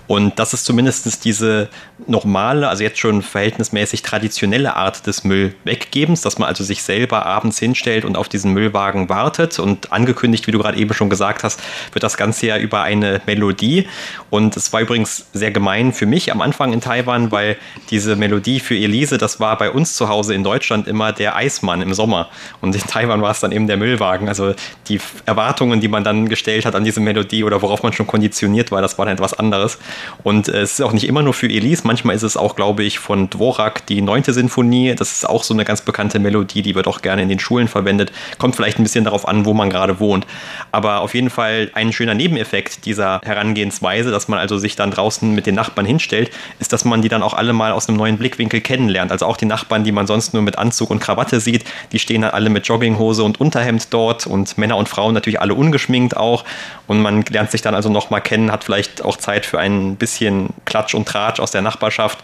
Und 0.07 0.37
das 0.37 0.53
ist 0.53 0.65
zumindest 0.65 1.25
diese 1.25 1.69
normale, 2.05 2.67
also 2.67 2.83
jetzt 2.83 2.99
schon 2.99 3.21
verhältnismäßig 3.23 4.03
traditionelle 4.03 4.75
Art 4.75 5.07
des 5.07 5.23
Müllweggebens, 5.23 6.21
dass 6.21 6.37
man 6.37 6.47
also 6.47 6.63
sich 6.63 6.83
selber 6.83 7.25
abends 7.25 7.57
hinstellt 7.57 8.05
und 8.05 8.15
auf 8.15 8.29
diesen 8.29 8.53
Müllwagen 8.53 9.09
wartet. 9.09 9.57
Und 9.57 9.91
angekündigt, 9.91 10.45
wie 10.45 10.51
du 10.51 10.59
gerade 10.59 10.77
eben 10.77 10.93
schon 10.93 11.09
gesagt 11.09 11.43
hast, 11.43 11.59
wird 11.93 12.03
das 12.03 12.17
Ganze 12.17 12.47
ja 12.47 12.57
über 12.57 12.83
eine 12.83 13.21
Melodie. 13.25 13.87
Und 14.29 14.55
es 14.57 14.71
war 14.73 14.81
übrigens 14.81 15.25
sehr 15.33 15.51
gemein 15.51 15.91
für 15.91 16.05
mich 16.05 16.31
am 16.31 16.41
Anfang 16.41 16.71
in 16.71 16.81
Taiwan, 16.81 17.31
weil 17.31 17.57
diese 17.89 18.15
Melodie 18.15 18.59
für 18.59 18.75
Elise, 18.75 19.17
das 19.17 19.39
war 19.39 19.57
bei 19.57 19.71
uns 19.71 19.95
zu 19.95 20.07
Hause 20.07 20.35
in 20.35 20.43
Deutschland 20.43 20.87
immer 20.87 21.13
der 21.13 21.35
Eismann 21.35 21.81
im 21.81 21.93
Sommer. 21.95 22.29
Und 22.61 22.75
in 22.75 22.81
Taiwan 22.81 23.23
war 23.23 23.31
es 23.31 23.39
dann 23.39 23.51
eben 23.51 23.65
der 23.65 23.77
Müllwagen. 23.77 24.27
Also 24.27 24.53
die 24.87 24.99
Erwartungen, 25.25 25.81
die 25.81 25.87
man 25.87 26.03
dann 26.03 26.14
gestellt 26.29 26.65
hat 26.65 26.75
an 26.75 26.83
diese 26.83 26.99
Melodie 26.99 27.43
oder 27.43 27.61
worauf 27.61 27.83
man 27.83 27.93
schon 27.93 28.07
konditioniert 28.07 28.71
war, 28.71 28.81
das 28.81 28.97
war 28.97 29.05
dann 29.05 29.15
etwas 29.15 29.33
anderes. 29.33 29.77
Und 30.23 30.47
äh, 30.47 30.61
es 30.61 30.73
ist 30.73 30.81
auch 30.81 30.93
nicht 30.93 31.07
immer 31.07 31.21
nur 31.21 31.33
für 31.33 31.47
Elise, 31.47 31.81
manchmal 31.85 32.15
ist 32.15 32.23
es 32.23 32.37
auch, 32.37 32.55
glaube 32.55 32.83
ich, 32.83 32.99
von 32.99 33.29
Dvorak 33.29 33.85
die 33.87 34.01
neunte 34.01 34.33
Sinfonie. 34.33 34.95
Das 34.95 35.11
ist 35.11 35.27
auch 35.27 35.43
so 35.43 35.53
eine 35.53 35.65
ganz 35.65 35.81
bekannte 35.81 36.19
Melodie, 36.19 36.61
die 36.61 36.75
wird 36.75 36.87
auch 36.87 37.01
gerne 37.01 37.21
in 37.21 37.29
den 37.29 37.39
Schulen 37.39 37.67
verwendet. 37.67 38.11
Kommt 38.37 38.55
vielleicht 38.55 38.79
ein 38.79 38.83
bisschen 38.83 39.03
darauf 39.03 39.27
an, 39.27 39.45
wo 39.45 39.53
man 39.53 39.69
gerade 39.69 39.99
wohnt. 39.99 40.25
Aber 40.71 41.01
auf 41.01 41.13
jeden 41.13 41.29
Fall 41.29 41.71
ein 41.73 41.91
schöner 41.91 42.13
Nebeneffekt 42.13 42.85
dieser 42.85 43.21
Herangehensweise, 43.23 44.11
dass 44.11 44.27
man 44.27 44.39
also 44.39 44.57
sich 44.57 44.75
dann 44.75 44.91
draußen 44.91 45.33
mit 45.33 45.45
den 45.45 45.55
Nachbarn 45.55 45.85
hinstellt, 45.85 46.31
ist, 46.59 46.73
dass 46.73 46.85
man 46.85 47.01
die 47.01 47.09
dann 47.09 47.23
auch 47.23 47.33
alle 47.33 47.53
mal 47.53 47.71
aus 47.71 47.87
einem 47.87 47.97
neuen 47.97 48.17
Blickwinkel 48.17 48.61
kennenlernt. 48.61 49.11
Also 49.11 49.25
auch 49.25 49.37
die 49.37 49.45
Nachbarn, 49.45 49.83
die 49.83 49.91
man 49.91 50.07
sonst 50.07 50.33
nur 50.33 50.43
mit 50.43 50.57
Anzug 50.57 50.89
und 50.89 50.99
Krawatte 50.99 51.39
sieht, 51.39 51.65
die 51.91 51.99
stehen 51.99 52.21
dann 52.21 52.31
alle 52.31 52.49
mit 52.49 52.67
Jogginghose 52.67 53.23
und 53.23 53.39
Unterhemd 53.39 53.93
dort 53.93 54.27
und 54.27 54.57
Männer 54.57 54.77
und 54.77 54.89
Frauen 54.89 55.13
natürlich 55.13 55.41
alle 55.41 55.55
ungeschminkt 55.55 56.04
auch. 56.13 56.45
Und 56.87 57.01
man 57.01 57.23
lernt 57.23 57.51
sich 57.51 57.61
dann 57.61 57.75
also 57.75 57.89
nochmal 57.89 58.21
kennen, 58.21 58.51
hat 58.51 58.63
vielleicht 58.63 59.03
auch 59.03 59.17
Zeit 59.17 59.45
für 59.45 59.59
ein 59.59 59.95
bisschen 59.95 60.49
Klatsch 60.65 60.93
und 60.93 61.07
Tratsch 61.07 61.39
aus 61.39 61.51
der 61.51 61.61
Nachbarschaft. 61.61 62.19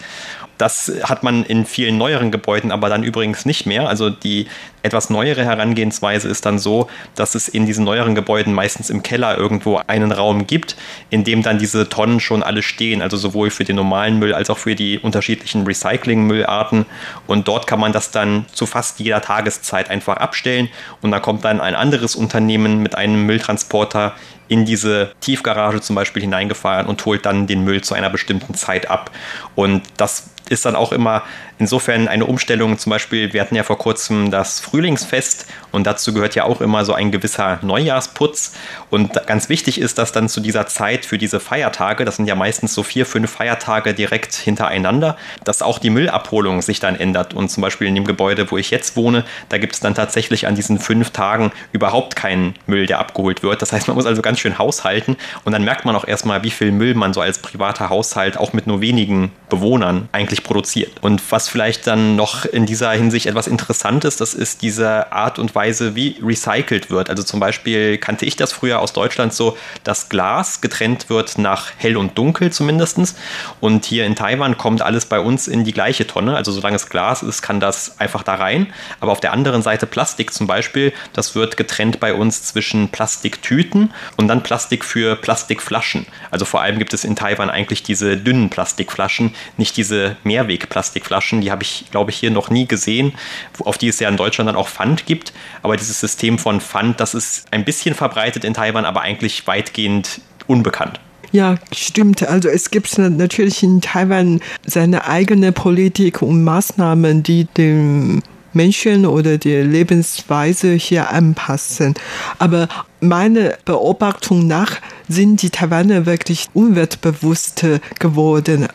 Das 0.61 0.91
hat 1.01 1.23
man 1.23 1.43
in 1.43 1.65
vielen 1.65 1.97
neueren 1.97 2.29
Gebäuden 2.29 2.71
aber 2.71 2.87
dann 2.87 3.01
übrigens 3.01 3.47
nicht 3.47 3.65
mehr. 3.65 3.89
Also 3.89 4.11
die 4.11 4.45
etwas 4.83 5.09
neuere 5.09 5.43
Herangehensweise 5.43 6.27
ist 6.27 6.45
dann 6.45 6.59
so, 6.59 6.87
dass 7.15 7.33
es 7.33 7.47
in 7.47 7.65
diesen 7.65 7.83
neueren 7.83 8.13
Gebäuden 8.13 8.53
meistens 8.53 8.91
im 8.91 9.01
Keller 9.01 9.35
irgendwo 9.35 9.81
einen 9.87 10.11
Raum 10.11 10.45
gibt, 10.45 10.75
in 11.09 11.23
dem 11.23 11.41
dann 11.41 11.57
diese 11.57 11.89
Tonnen 11.89 12.19
schon 12.19 12.43
alle 12.43 12.61
stehen, 12.61 13.01
also 13.01 13.17
sowohl 13.17 13.49
für 13.49 13.63
den 13.63 13.75
normalen 13.75 14.19
Müll 14.19 14.35
als 14.35 14.51
auch 14.51 14.59
für 14.59 14.75
die 14.75 14.99
unterschiedlichen 14.99 15.65
Recycling-Müllarten. 15.65 16.85
Und 17.25 17.47
dort 17.47 17.65
kann 17.65 17.79
man 17.79 17.91
das 17.91 18.11
dann 18.11 18.45
zu 18.53 18.67
fast 18.67 18.99
jeder 18.99 19.21
Tageszeit 19.21 19.89
einfach 19.89 20.17
abstellen 20.17 20.69
und 21.01 21.09
da 21.09 21.19
kommt 21.19 21.43
dann 21.43 21.59
ein 21.59 21.73
anderes 21.73 22.15
Unternehmen 22.15 22.83
mit 22.83 22.93
einem 22.93 23.25
Mülltransporter 23.25 24.13
in 24.51 24.65
diese 24.65 25.13
Tiefgarage 25.21 25.79
zum 25.79 25.95
Beispiel 25.95 26.21
hineingefahren 26.21 26.85
und 26.85 27.05
holt 27.05 27.25
dann 27.25 27.47
den 27.47 27.63
Müll 27.63 27.81
zu 27.81 27.93
einer 27.93 28.09
bestimmten 28.09 28.53
Zeit 28.53 28.91
ab. 28.91 29.09
Und 29.55 29.83
das 29.95 30.29
ist 30.49 30.65
dann 30.65 30.75
auch 30.75 30.91
immer 30.91 31.23
insofern 31.61 32.07
eine 32.07 32.25
Umstellung. 32.25 32.79
Zum 32.79 32.89
Beispiel, 32.89 33.33
wir 33.33 33.39
hatten 33.39 33.55
ja 33.55 33.61
vor 33.61 33.77
kurzem 33.77 34.31
das 34.31 34.59
Frühlingsfest 34.59 35.45
und 35.71 35.85
dazu 35.85 36.11
gehört 36.11 36.33
ja 36.33 36.43
auch 36.43 36.59
immer 36.59 36.83
so 36.85 36.93
ein 36.93 37.11
gewisser 37.11 37.59
Neujahrsputz. 37.61 38.53
Und 38.89 39.13
ganz 39.27 39.47
wichtig 39.47 39.79
ist, 39.79 39.99
dass 39.99 40.11
dann 40.11 40.27
zu 40.27 40.41
dieser 40.41 40.65
Zeit 40.65 41.05
für 41.05 41.19
diese 41.19 41.39
Feiertage, 41.39 42.03
das 42.03 42.15
sind 42.15 42.25
ja 42.25 42.33
meistens 42.33 42.73
so 42.73 42.81
vier, 42.81 43.05
fünf 43.05 43.29
Feiertage 43.29 43.93
direkt 43.93 44.33
hintereinander, 44.33 45.17
dass 45.43 45.61
auch 45.61 45.77
die 45.77 45.91
Müllabholung 45.91 46.63
sich 46.63 46.79
dann 46.79 46.95
ändert. 46.95 47.35
Und 47.35 47.49
zum 47.49 47.61
Beispiel 47.61 47.87
in 47.87 47.93
dem 47.93 48.05
Gebäude, 48.05 48.49
wo 48.49 48.57
ich 48.57 48.71
jetzt 48.71 48.95
wohne, 48.95 49.23
da 49.49 49.59
gibt 49.59 49.75
es 49.75 49.79
dann 49.79 49.93
tatsächlich 49.93 50.47
an 50.47 50.55
diesen 50.55 50.79
fünf 50.79 51.11
Tagen 51.11 51.51
überhaupt 51.73 52.15
keinen 52.15 52.55
Müll, 52.65 52.87
der 52.87 52.97
abgeholt 52.97 53.43
wird. 53.43 53.61
Das 53.61 53.71
heißt, 53.71 53.87
man 53.87 53.95
muss 53.95 54.07
also 54.07 54.23
ganz 54.23 54.39
schön 54.39 54.57
haushalten 54.57 55.15
und 55.45 55.51
dann 55.51 55.63
merkt 55.63 55.85
man 55.85 55.95
auch 55.95 56.07
erstmal, 56.07 56.43
wie 56.43 56.49
viel 56.49 56.71
Müll 56.71 56.95
man 56.95 57.13
so 57.13 57.21
als 57.21 57.37
privater 57.37 57.89
Haushalt 57.89 58.37
auch 58.37 58.51
mit 58.51 58.65
nur 58.65 58.81
wenigen 58.81 59.31
Bewohnern 59.49 60.09
eigentlich 60.11 60.41
produziert. 60.43 60.91
Und 61.01 61.21
was 61.31 61.50
vielleicht 61.51 61.85
dann 61.85 62.15
noch 62.15 62.45
in 62.45 62.65
dieser 62.65 62.91
Hinsicht 62.91 63.25
etwas 63.25 63.47
interessant 63.47 64.05
ist, 64.05 64.21
das 64.21 64.33
ist 64.33 64.61
diese 64.61 65.11
Art 65.11 65.37
und 65.37 65.53
Weise, 65.53 65.95
wie 65.95 66.17
recycelt 66.23 66.89
wird. 66.89 67.09
Also 67.09 67.23
zum 67.23 67.39
Beispiel 67.39 67.97
kannte 67.97 68.25
ich 68.25 68.35
das 68.37 68.53
früher 68.53 68.79
aus 68.79 68.93
Deutschland 68.93 69.33
so, 69.33 69.57
dass 69.83 70.09
Glas 70.09 70.61
getrennt 70.61 71.09
wird 71.09 71.37
nach 71.37 71.71
hell 71.77 71.97
und 71.97 72.17
dunkel 72.17 72.51
zumindest. 72.51 73.15
Und 73.59 73.85
hier 73.85 74.05
in 74.05 74.15
Taiwan 74.15 74.57
kommt 74.57 74.81
alles 74.81 75.05
bei 75.05 75.19
uns 75.19 75.47
in 75.47 75.63
die 75.63 75.73
gleiche 75.73 76.07
Tonne. 76.07 76.35
Also 76.35 76.51
solange 76.51 76.77
es 76.77 76.89
Glas 76.89 77.21
ist, 77.21 77.41
kann 77.41 77.59
das 77.59 77.99
einfach 77.99 78.23
da 78.23 78.35
rein. 78.35 78.67
Aber 78.99 79.11
auf 79.11 79.19
der 79.19 79.33
anderen 79.33 79.61
Seite 79.61 79.85
Plastik 79.85 80.33
zum 80.33 80.47
Beispiel, 80.47 80.93
das 81.13 81.35
wird 81.35 81.57
getrennt 81.57 81.99
bei 81.99 82.13
uns 82.13 82.43
zwischen 82.43 82.89
Plastiktüten 82.89 83.93
und 84.17 84.27
dann 84.27 84.43
Plastik 84.43 84.85
für 84.85 85.15
Plastikflaschen. 85.15 86.05
Also 86.31 86.45
vor 86.45 86.61
allem 86.61 86.79
gibt 86.79 86.93
es 86.93 87.03
in 87.03 87.15
Taiwan 87.15 87.49
eigentlich 87.49 87.83
diese 87.83 88.17
dünnen 88.17 88.49
Plastikflaschen, 88.49 89.35
nicht 89.57 89.75
diese 89.77 90.15
Mehrwegplastikflaschen. 90.23 91.40
Die 91.41 91.51
habe 91.51 91.63
ich, 91.63 91.85
glaube 91.91 92.11
ich, 92.11 92.17
hier 92.17 92.31
noch 92.31 92.49
nie 92.49 92.67
gesehen, 92.67 93.13
auf 93.59 93.77
die 93.77 93.87
es 93.87 93.99
ja 93.99 94.09
in 94.09 94.17
Deutschland 94.17 94.47
dann 94.47 94.55
auch 94.55 94.67
Pfand 94.67 95.05
gibt. 95.05 95.33
Aber 95.63 95.75
dieses 95.75 95.99
System 95.99 96.39
von 96.39 96.61
Pfand, 96.61 96.99
das 96.99 97.13
ist 97.13 97.47
ein 97.51 97.65
bisschen 97.65 97.95
verbreitet 97.95 98.43
in 98.43 98.53
Taiwan, 98.53 98.85
aber 98.85 99.01
eigentlich 99.01 99.45
weitgehend 99.47 100.21
unbekannt. 100.47 100.99
Ja, 101.31 101.55
stimmt. 101.71 102.27
Also 102.27 102.49
es 102.49 102.71
gibt 102.71 102.97
natürlich 102.97 103.63
in 103.63 103.79
Taiwan 103.79 104.41
seine 104.65 105.07
eigene 105.07 105.51
Politik 105.51 106.21
und 106.21 106.43
Maßnahmen, 106.43 107.23
die 107.23 107.45
dem 107.45 108.21
Menschen 108.53 109.05
oder 109.05 109.37
die 109.37 109.55
Lebensweise 109.55 110.73
hier 110.73 111.09
anpassen. 111.09 111.93
Aber 112.37 112.67
meiner 112.99 113.53
Beobachtung 113.63 114.45
nach 114.45 114.81
sind 115.07 115.41
die 115.41 115.49
Taiwaner 115.49 116.05
wirklich 116.05 116.47
umweltbewusst 116.53 117.65
geworden. 117.99 118.67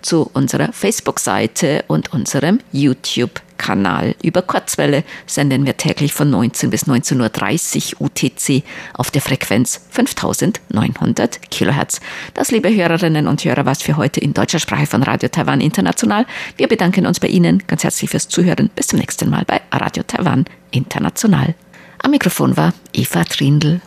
zu 0.02 0.30
unserer 0.32 0.72
Facebook-Seite 0.72 1.84
und 1.88 2.12
unserem 2.12 2.60
YouTube-Kanal. 2.72 3.46
Kanal. 3.56 4.14
Über 4.22 4.42
Kurzwelle 4.42 5.04
senden 5.26 5.66
wir 5.66 5.76
täglich 5.76 6.12
von 6.12 6.30
19 6.30 6.70
bis 6.70 6.86
19.30 6.86 7.94
Uhr 7.96 8.06
UTC 8.06 8.62
auf 8.94 9.10
der 9.10 9.22
Frequenz 9.22 9.80
5900 9.90 11.50
Kilohertz. 11.50 12.00
Das, 12.34 12.50
liebe 12.50 12.74
Hörerinnen 12.74 13.26
und 13.26 13.44
Hörer, 13.44 13.66
was 13.66 13.82
für 13.82 13.96
heute 13.96 14.20
in 14.20 14.34
deutscher 14.34 14.58
Sprache 14.58 14.86
von 14.86 15.02
Radio 15.02 15.28
Taiwan 15.28 15.60
International. 15.60 16.26
Wir 16.56 16.68
bedanken 16.68 17.06
uns 17.06 17.20
bei 17.20 17.28
Ihnen 17.28 17.62
ganz 17.66 17.84
herzlich 17.84 18.10
fürs 18.10 18.28
Zuhören. 18.28 18.70
Bis 18.74 18.88
zum 18.88 18.98
nächsten 18.98 19.30
Mal 19.30 19.44
bei 19.46 19.60
Radio 19.72 20.02
Taiwan 20.02 20.44
International. 20.70 21.54
Am 22.02 22.10
Mikrofon 22.10 22.56
war 22.56 22.72
Eva 22.92 23.24
Trindl. 23.24 23.80